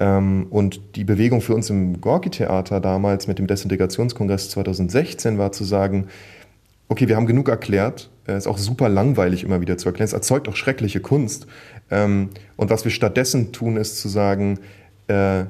Ähm, 0.00 0.46
und 0.50 0.96
die 0.96 1.04
Bewegung 1.04 1.40
für 1.40 1.54
uns 1.54 1.70
im 1.70 2.00
Gorki-Theater 2.00 2.80
damals 2.80 3.26
mit 3.26 3.38
dem 3.38 3.46
Desintegrationskongress 3.46 4.50
2016 4.50 5.38
war 5.38 5.52
zu 5.52 5.64
sagen, 5.64 6.06
okay, 6.88 7.08
wir 7.08 7.16
haben 7.16 7.26
genug 7.26 7.48
erklärt, 7.48 8.10
es 8.24 8.44
ist 8.44 8.46
auch 8.46 8.58
super 8.58 8.88
langweilig 8.88 9.44
immer 9.44 9.60
wieder 9.60 9.78
zu 9.78 9.88
erklären, 9.88 10.06
es 10.06 10.12
erzeugt 10.12 10.48
auch 10.48 10.56
schreckliche 10.56 11.00
Kunst. 11.00 11.46
Ähm, 11.90 12.30
und 12.56 12.70
was 12.70 12.84
wir 12.84 12.92
stattdessen 12.92 13.52
tun, 13.52 13.76
ist 13.76 14.00
zu 14.00 14.08
sagen, 14.08 14.60
äh, 15.08 15.44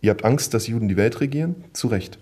ihr 0.00 0.10
habt 0.10 0.24
Angst, 0.24 0.54
dass 0.54 0.66
Juden 0.66 0.88
die 0.88 0.96
Welt 0.96 1.20
regieren? 1.20 1.64
Zu 1.72 1.88
Recht. 1.88 2.18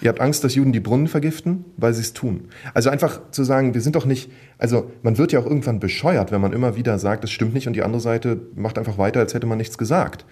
Ihr 0.00 0.08
habt 0.08 0.20
Angst, 0.20 0.44
dass 0.44 0.54
Juden 0.54 0.72
die 0.72 0.80
Brunnen 0.80 1.08
vergiften, 1.08 1.64
weil 1.76 1.94
sie 1.94 2.02
es 2.02 2.12
tun. 2.12 2.48
Also 2.74 2.90
einfach 2.90 3.20
zu 3.30 3.44
sagen, 3.44 3.74
wir 3.74 3.80
sind 3.80 3.96
doch 3.96 4.04
nicht, 4.04 4.30
also 4.58 4.90
man 5.02 5.18
wird 5.18 5.32
ja 5.32 5.40
auch 5.40 5.46
irgendwann 5.46 5.80
bescheuert, 5.80 6.32
wenn 6.32 6.40
man 6.40 6.52
immer 6.52 6.76
wieder 6.76 6.98
sagt, 6.98 7.24
es 7.24 7.30
stimmt 7.30 7.54
nicht 7.54 7.66
und 7.66 7.74
die 7.74 7.82
andere 7.82 8.00
Seite 8.00 8.40
macht 8.54 8.78
einfach 8.78 8.98
weiter, 8.98 9.20
als 9.20 9.34
hätte 9.34 9.46
man 9.46 9.58
nichts 9.58 9.78
gesagt. 9.78 10.24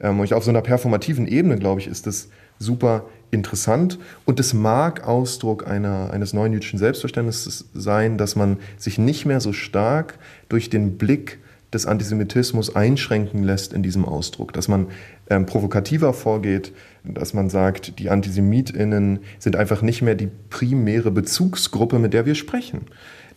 Ähm, 0.00 0.20
und 0.20 0.32
auf 0.32 0.44
so 0.44 0.50
einer 0.50 0.62
performativen 0.62 1.26
Ebene, 1.26 1.56
glaube 1.56 1.80
ich, 1.80 1.86
ist 1.86 2.06
das 2.06 2.28
super 2.58 3.06
interessant 3.30 3.98
und 4.24 4.40
es 4.40 4.54
mag 4.54 5.06
Ausdruck 5.06 5.66
einer, 5.66 6.10
eines 6.12 6.32
neuen 6.32 6.52
jüdischen 6.52 6.78
Selbstverständnisses 6.78 7.66
sein, 7.74 8.18
dass 8.18 8.36
man 8.36 8.58
sich 8.76 8.98
nicht 8.98 9.26
mehr 9.26 9.40
so 9.40 9.52
stark 9.52 10.18
durch 10.48 10.70
den 10.70 10.96
Blick 10.96 11.38
des 11.72 11.86
Antisemitismus 11.86 12.74
einschränken 12.76 13.42
lässt 13.42 13.72
in 13.72 13.82
diesem 13.82 14.04
Ausdruck, 14.04 14.52
dass 14.52 14.68
man 14.68 14.86
ähm, 15.28 15.46
provokativer 15.46 16.12
vorgeht, 16.12 16.72
dass 17.08 17.34
man 17.34 17.48
sagt, 17.48 17.98
die 17.98 18.10
Antisemitinnen 18.10 19.20
sind 19.38 19.56
einfach 19.56 19.82
nicht 19.82 20.02
mehr 20.02 20.14
die 20.14 20.28
primäre 20.50 21.10
Bezugsgruppe, 21.10 21.98
mit 21.98 22.12
der 22.12 22.26
wir 22.26 22.34
sprechen. 22.34 22.82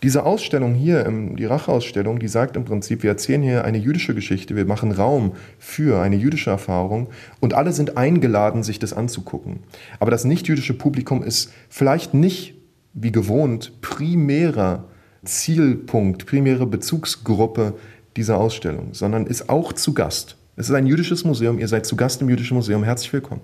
Diese 0.02 0.26
Ausstellung 0.26 0.76
hier, 0.76 1.12
die 1.38 1.46
Racheausstellung, 1.46 2.20
die 2.20 2.30
sagt 2.30 2.56
im 2.56 2.64
Prinzip, 2.64 3.04
wir 3.04 3.10
erzählen 3.10 3.42
hier 3.42 3.66
eine 3.66 3.78
jüdische 3.78 4.16
Geschichte, 4.16 4.56
wir 4.56 4.66
machen 4.66 4.94
Raum 4.94 5.34
für 5.58 6.02
eine 6.02 6.16
jüdische 6.16 6.52
Erfahrung 6.52 7.10
und 7.42 7.54
alle 7.54 7.74
sind 7.74 7.98
eingeladen, 7.98 8.64
sich 8.64 8.80
das 8.80 8.94
anzugucken. 8.94 9.60
Aber 10.00 10.10
das 10.10 10.24
nichtjüdische 10.24 10.74
Publikum 10.74 11.22
ist 11.22 11.52
vielleicht 11.68 12.14
nicht 12.14 12.56
wie 12.94 13.12
gewohnt 13.12 13.82
primärer 13.82 14.86
Zielpunkt, 15.26 16.26
primäre 16.26 16.66
Bezugsgruppe 16.66 17.74
dieser 18.16 18.38
Ausstellung, 18.38 18.94
sondern 18.94 19.28
ist 19.28 19.50
auch 19.50 19.74
zu 19.74 19.94
Gast. 19.94 20.39
Es 20.60 20.68
ist 20.68 20.76
ein 20.76 20.86
jüdisches 20.86 21.24
Museum, 21.24 21.58
ihr 21.58 21.70
seid 21.70 21.86
zu 21.86 21.96
Gast 21.96 22.22
im 22.22 22.28
Jüdischen 22.28 22.56
Museum. 22.56 22.84
Herzlich 22.84 23.14
willkommen. 23.14 23.40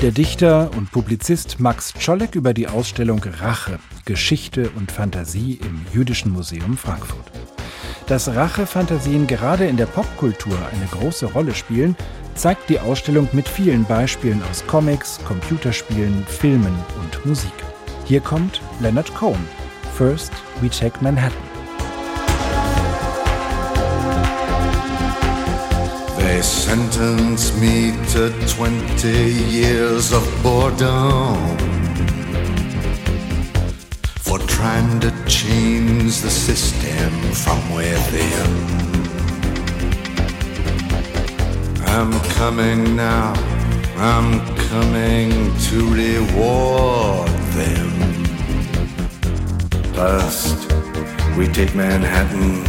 Der 0.00 0.12
Dichter 0.12 0.70
und 0.78 0.90
Publizist 0.90 1.60
Max 1.60 1.92
Czolek 1.92 2.36
über 2.36 2.54
die 2.54 2.68
Ausstellung 2.68 3.22
Rache, 3.22 3.80
Geschichte 4.06 4.70
und 4.70 4.92
Fantasie 4.92 5.60
im 5.60 5.84
Jüdischen 5.92 6.32
Museum 6.32 6.78
Frankfurt. 6.78 7.30
Dass 8.06 8.34
Rache-Fantasien 8.34 9.26
gerade 9.26 9.66
in 9.66 9.76
der 9.76 9.84
Popkultur 9.84 10.56
eine 10.72 10.86
große 10.86 11.26
Rolle 11.26 11.54
spielen, 11.54 11.94
zeigt 12.34 12.70
die 12.70 12.80
Ausstellung 12.80 13.28
mit 13.32 13.46
vielen 13.46 13.84
Beispielen 13.84 14.42
aus 14.50 14.66
Comics, 14.66 15.20
Computerspielen, 15.26 16.24
Filmen 16.26 16.74
und 17.02 17.26
Musik. 17.26 17.52
Hier 18.08 18.22
kommt 18.22 18.62
Leonard 18.80 19.14
Cohen. 19.14 19.46
First 19.94 20.32
We 20.62 20.70
check 20.70 21.02
Manhattan. 21.02 21.36
They 26.16 26.40
sentenced 26.40 27.54
me 27.60 27.92
to 28.14 28.32
20 28.56 29.08
years 29.50 30.14
of 30.14 30.24
boredom 30.42 31.36
for 34.22 34.38
trying 34.38 35.00
to 35.00 35.12
change 35.26 36.22
the 36.22 36.30
system 36.30 37.12
from 37.34 37.60
within. 37.74 38.52
I'm 41.86 42.18
coming 42.38 42.96
now, 42.96 43.34
I'm 43.98 44.40
coming 44.70 45.52
to 45.68 45.94
reward 45.94 47.37
them. 47.58 47.90
First, 49.94 50.58
we 51.36 51.48
take 51.48 51.74
Manhattan. 51.74 52.62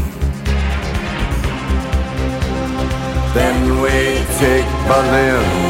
Then 3.34 3.82
we 3.82 3.95
take 4.43 4.69
Berlin. 4.88 5.69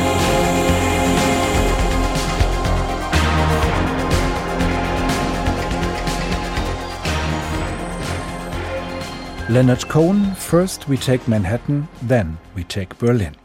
Leonard 9.50 9.88
Cohen, 9.88 10.36
first 10.36 10.88
we 10.88 10.96
take 10.96 11.28
Manhattan, 11.28 11.88
then 12.04 12.38
we 12.56 12.64
take 12.64 12.98
Berlin. 13.00 13.36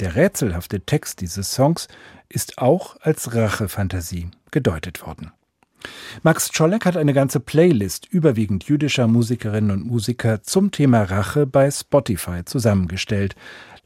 Der 0.00 0.14
rätselhafte 0.14 0.80
Text 0.80 1.20
dieses 1.20 1.52
Songs 1.52 1.88
ist 2.28 2.58
auch 2.58 2.96
als 3.00 3.34
Rachefantasie 3.34 4.28
gedeutet 4.50 5.04
worden. 5.04 5.32
Max 6.22 6.50
Czolek 6.50 6.84
hat 6.84 6.96
eine 6.96 7.12
ganze 7.12 7.40
Playlist 7.40 8.06
überwiegend 8.06 8.64
jüdischer 8.64 9.06
Musikerinnen 9.06 9.70
und 9.70 9.86
Musiker 9.86 10.42
zum 10.42 10.70
Thema 10.70 11.04
Rache 11.04 11.46
bei 11.46 11.70
Spotify 11.70 12.44
zusammengestellt. 12.44 13.34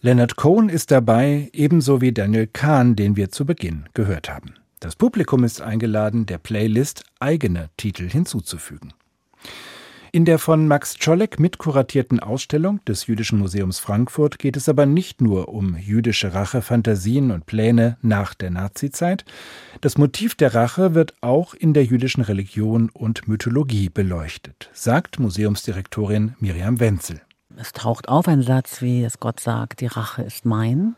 Leonard 0.00 0.36
Cohen 0.36 0.68
ist 0.68 0.90
dabei, 0.90 1.50
ebenso 1.52 2.00
wie 2.00 2.12
Daniel 2.12 2.46
Kahn, 2.46 2.96
den 2.96 3.16
wir 3.16 3.30
zu 3.30 3.44
Beginn 3.44 3.84
gehört 3.94 4.28
haben. 4.28 4.54
Das 4.80 4.96
Publikum 4.96 5.44
ist 5.44 5.60
eingeladen, 5.60 6.26
der 6.26 6.38
Playlist 6.38 7.04
eigene 7.20 7.70
Titel 7.76 8.08
hinzuzufügen. 8.08 8.92
In 10.14 10.26
der 10.26 10.38
von 10.38 10.68
Max 10.68 10.98
Czolek 10.98 11.40
mitkuratierten 11.40 12.20
Ausstellung 12.20 12.84
des 12.84 13.06
Jüdischen 13.06 13.38
Museums 13.38 13.78
Frankfurt 13.78 14.38
geht 14.38 14.58
es 14.58 14.68
aber 14.68 14.84
nicht 14.84 15.22
nur 15.22 15.48
um 15.48 15.74
jüdische 15.74 16.34
Rachefantasien 16.34 17.30
und 17.30 17.46
Pläne 17.46 17.96
nach 18.02 18.34
der 18.34 18.50
Nazizeit. 18.50 19.24
Das 19.80 19.96
Motiv 19.96 20.34
der 20.34 20.54
Rache 20.54 20.92
wird 20.92 21.14
auch 21.22 21.54
in 21.54 21.72
der 21.72 21.86
jüdischen 21.86 22.20
Religion 22.20 22.90
und 22.90 23.26
Mythologie 23.26 23.88
beleuchtet, 23.88 24.68
sagt 24.74 25.18
Museumsdirektorin 25.18 26.34
Miriam 26.40 26.78
Wenzel. 26.78 27.22
Es 27.56 27.72
taucht 27.72 28.10
auf 28.10 28.28
ein 28.28 28.42
Satz, 28.42 28.82
wie 28.82 29.04
es 29.04 29.18
Gott 29.18 29.40
sagt, 29.40 29.80
die 29.80 29.86
Rache 29.86 30.20
ist 30.24 30.44
mein. 30.44 30.94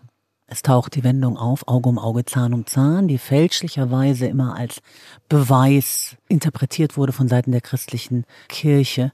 Es 0.46 0.62
taucht 0.62 0.94
die 0.94 1.04
Wendung 1.04 1.38
auf, 1.38 1.66
Auge 1.68 1.88
um 1.88 1.98
Auge, 1.98 2.24
Zahn 2.24 2.52
um 2.52 2.66
Zahn, 2.66 3.08
die 3.08 3.18
fälschlicherweise 3.18 4.26
immer 4.26 4.54
als 4.56 4.82
Beweis 5.28 6.16
interpretiert 6.28 6.96
wurde 6.96 7.12
von 7.12 7.28
Seiten 7.28 7.52
der 7.52 7.62
christlichen 7.62 8.24
Kirche, 8.48 9.12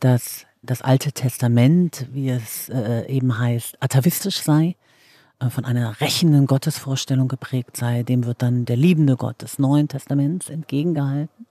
dass 0.00 0.44
das 0.62 0.82
Alte 0.82 1.12
Testament, 1.12 2.06
wie 2.12 2.28
es 2.28 2.68
äh, 2.68 3.06
eben 3.08 3.38
heißt, 3.38 3.78
atavistisch 3.80 4.42
sei, 4.42 4.76
äh, 5.38 5.48
von 5.48 5.64
einer 5.64 6.00
rächenden 6.00 6.46
Gottesvorstellung 6.46 7.28
geprägt 7.28 7.76
sei. 7.76 8.02
Dem 8.02 8.26
wird 8.26 8.42
dann 8.42 8.66
der 8.66 8.76
liebende 8.76 9.16
Gott 9.16 9.42
des 9.42 9.58
Neuen 9.58 9.88
Testaments 9.88 10.50
entgegengehalten. 10.50 11.46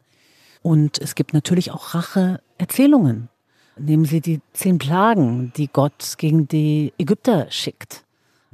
Und 0.61 0.99
es 0.99 1.15
gibt 1.15 1.33
natürlich 1.33 1.71
auch 1.71 1.93
Rache-Erzählungen. 1.93 3.29
Nehmen 3.77 4.05
Sie 4.05 4.21
die 4.21 4.41
zehn 4.53 4.77
Plagen, 4.77 5.51
die 5.57 5.67
Gott 5.67 6.15
gegen 6.17 6.47
die 6.47 6.93
Ägypter 6.97 7.47
schickt. 7.49 8.04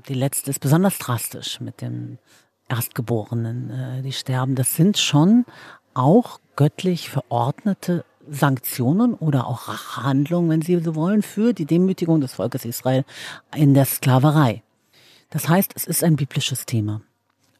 Die 0.08 0.14
letzte 0.14 0.50
ist 0.50 0.60
besonders 0.60 0.98
drastisch 0.98 1.60
mit 1.60 1.82
dem 1.82 2.18
Erstgeborenen, 2.68 3.70
äh, 3.70 4.02
die 4.02 4.14
sterben. 4.14 4.56
Das 4.56 4.76
sind 4.76 4.98
schon 4.98 5.46
auch 5.94 6.40
göttlich 6.56 7.10
verordnete 7.10 8.06
Sanktionen 8.30 9.14
oder 9.14 9.48
auch 9.48 9.68
Rachhandlungen, 9.68 10.50
wenn 10.50 10.62
Sie 10.62 10.80
so 10.80 10.96
wollen, 10.96 11.22
für 11.22 11.54
die 11.54 11.66
Demütigung 11.66 12.22
des 12.22 12.34
Volkes 12.34 12.66
Israel 12.66 13.04
in 13.56 13.74
der 13.74 13.86
Sklaverei. 13.86 14.64
Das 15.30 15.50
heißt, 15.50 15.74
es 15.76 15.86
ist 15.86 16.04
ein 16.04 16.16
biblisches 16.16 16.66
Thema. 16.66 17.02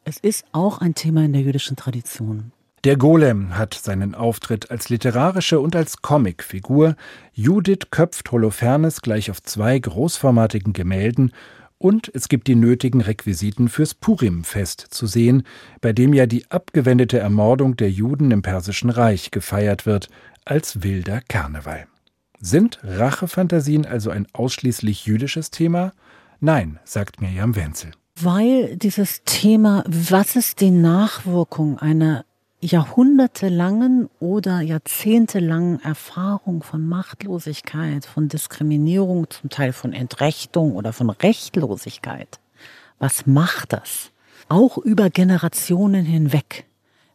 Es 0.04 0.18
ist 0.18 0.44
auch 0.52 0.78
ein 0.78 0.94
Thema 0.94 1.24
in 1.24 1.32
der 1.32 1.42
jüdischen 1.42 1.76
Tradition. 1.76 2.52
Der 2.84 2.96
Golem 2.96 3.56
hat 3.56 3.74
seinen 3.74 4.16
Auftritt 4.16 4.72
als 4.72 4.88
literarische 4.88 5.60
und 5.60 5.76
als 5.76 6.02
Comicfigur. 6.02 6.96
Judith 7.32 7.90
köpft 7.92 8.32
Holofernes 8.32 9.02
gleich 9.02 9.30
auf 9.30 9.40
zwei 9.40 9.78
großformatigen 9.78 10.72
Gemälden 10.72 11.32
und 11.82 12.10
es 12.14 12.28
gibt 12.28 12.46
die 12.46 12.54
nötigen 12.54 13.00
Requisiten 13.00 13.68
fürs 13.68 13.94
Purim-Fest 13.94 14.86
zu 14.90 15.06
sehen, 15.06 15.42
bei 15.80 15.92
dem 15.92 16.14
ja 16.14 16.26
die 16.26 16.48
abgewendete 16.48 17.18
Ermordung 17.18 17.76
der 17.76 17.90
Juden 17.90 18.30
im 18.30 18.42
Persischen 18.42 18.88
Reich 18.88 19.32
gefeiert 19.32 19.84
wird, 19.84 20.08
als 20.44 20.82
wilder 20.82 21.20
Karneval. 21.26 21.86
Sind 22.40 22.78
Rachefantasien 22.84 23.84
also 23.84 24.10
ein 24.10 24.26
ausschließlich 24.32 25.06
jüdisches 25.06 25.50
Thema? 25.50 25.92
Nein, 26.40 26.78
sagt 26.84 27.20
Mirjam 27.20 27.56
Wenzel. 27.56 27.90
Weil 28.20 28.76
dieses 28.76 29.22
Thema, 29.24 29.82
was 29.86 30.36
ist 30.36 30.60
die 30.60 30.70
Nachwirkung 30.70 31.78
einer 31.78 32.24
jahrhundertelangen 32.62 34.08
oder 34.20 34.60
jahrzehntelangen 34.60 35.82
Erfahrung 35.82 36.62
von 36.62 36.86
Machtlosigkeit, 36.86 38.06
von 38.06 38.28
Diskriminierung, 38.28 39.28
zum 39.30 39.50
Teil 39.50 39.72
von 39.72 39.92
Entrechtung 39.92 40.76
oder 40.76 40.92
von 40.92 41.10
Rechtlosigkeit. 41.10 42.38
Was 43.00 43.26
macht 43.26 43.72
das? 43.72 44.12
Auch 44.48 44.78
über 44.78 45.10
Generationen 45.10 46.04
hinweg. 46.04 46.66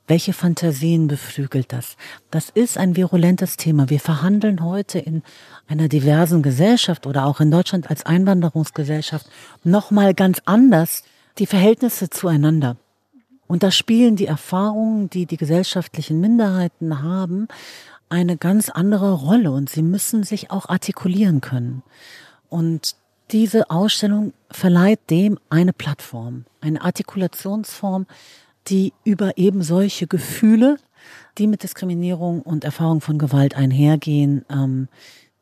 Welche 0.05 0.33
Fantasien 0.33 1.07
beflügelt 1.07 1.71
das? 1.71 1.95
Das 2.29 2.49
ist 2.49 2.77
ein 2.77 2.95
virulentes 2.95 3.55
Thema. 3.55 3.89
Wir 3.89 3.99
verhandeln 3.99 4.63
heute 4.63 4.99
in 4.99 5.23
einer 5.67 5.87
diversen 5.87 6.41
Gesellschaft 6.41 7.07
oder 7.07 7.25
auch 7.25 7.39
in 7.39 7.51
Deutschland 7.51 7.89
als 7.89 8.05
Einwanderungsgesellschaft 8.05 9.27
nochmal 9.63 10.13
ganz 10.13 10.41
anders 10.45 11.03
die 11.37 11.45
Verhältnisse 11.45 12.09
zueinander. 12.09 12.77
Und 13.47 13.63
da 13.63 13.71
spielen 13.71 14.15
die 14.15 14.25
Erfahrungen, 14.25 15.09
die 15.09 15.25
die 15.25 15.37
gesellschaftlichen 15.37 16.19
Minderheiten 16.19 17.01
haben, 17.01 17.47
eine 18.09 18.37
ganz 18.37 18.69
andere 18.69 19.13
Rolle 19.13 19.51
und 19.51 19.69
sie 19.69 19.81
müssen 19.81 20.23
sich 20.23 20.51
auch 20.51 20.69
artikulieren 20.69 21.41
können. 21.41 21.83
Und 22.49 22.95
diese 23.31 23.69
Ausstellung 23.69 24.33
verleiht 24.49 25.09
dem 25.09 25.37
eine 25.49 25.73
Plattform, 25.73 26.45
eine 26.61 26.81
Artikulationsform, 26.81 28.05
die 28.67 28.93
über 29.03 29.37
eben 29.37 29.63
solche 29.63 30.07
Gefühle, 30.07 30.77
die 31.37 31.47
mit 31.47 31.63
Diskriminierung 31.63 32.41
und 32.41 32.63
Erfahrung 32.63 33.01
von 33.01 33.17
Gewalt 33.17 33.55
einhergehen, 33.55 34.45
ähm, 34.49 34.87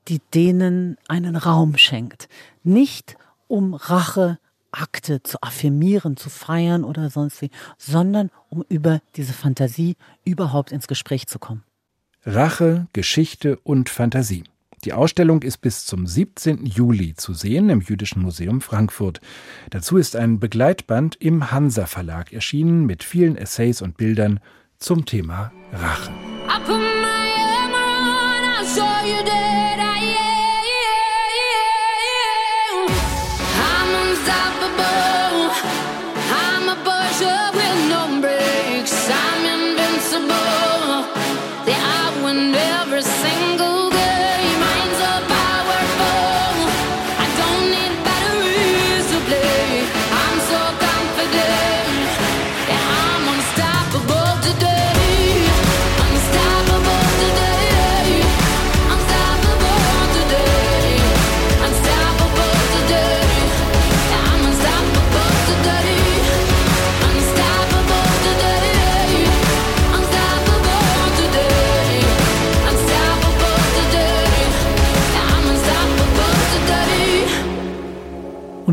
die 0.07 0.19
denen 0.33 0.97
einen 1.07 1.35
Raum 1.35 1.77
schenkt. 1.77 2.27
Nicht 2.63 3.17
um 3.47 3.73
Rache 3.73 4.39
Akte 4.75 5.23
zu 5.23 5.38
affirmieren, 5.41 6.17
zu 6.17 6.29
feiern 6.29 6.83
oder 6.83 7.09
sonst 7.09 7.41
wie, 7.41 7.49
sondern 7.77 8.29
um 8.49 8.63
über 8.69 9.01
diese 9.15 9.33
Fantasie 9.33 9.95
überhaupt 10.23 10.71
ins 10.71 10.88
Gespräch 10.88 11.27
zu 11.27 11.39
kommen. 11.39 11.63
Rache, 12.25 12.88
Geschichte 12.93 13.57
und 13.57 13.89
Fantasie. 13.89 14.43
Die 14.83 14.93
Ausstellung 14.93 15.41
ist 15.41 15.57
bis 15.61 15.85
zum 15.85 16.05
17. 16.05 16.65
Juli 16.65 17.15
zu 17.15 17.33
sehen 17.33 17.69
im 17.69 17.81
Jüdischen 17.81 18.21
Museum 18.21 18.61
Frankfurt. 18.61 19.19
Dazu 19.71 19.97
ist 19.97 20.15
ein 20.15 20.39
Begleitband 20.39 21.15
im 21.15 21.51
Hansa 21.51 21.88
Verlag 21.88 22.33
erschienen 22.33 22.85
mit 22.85 23.03
vielen 23.03 23.35
Essays 23.35 23.81
und 23.81 23.97
Bildern 23.97 24.39
zum 24.77 25.05
Thema 25.05 25.51
Rache. 25.71 26.11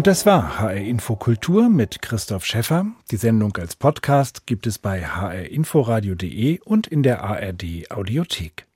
Und 0.02 0.08
das 0.08 0.26
war 0.26 0.58
HR 0.58 0.78
Info 0.78 1.14
Kultur 1.14 1.68
mit 1.68 2.02
Christoph 2.02 2.44
Schäffer. 2.44 2.86
Die 3.12 3.16
Sendung 3.16 3.56
als 3.56 3.76
Podcast 3.76 4.48
gibt 4.48 4.66
es 4.66 4.80
bei 4.80 5.00
hrinforadio.de 5.00 6.58
und 6.58 6.88
in 6.88 7.04
der 7.04 7.22
ARD 7.22 7.88
Audiothek. 7.88 8.66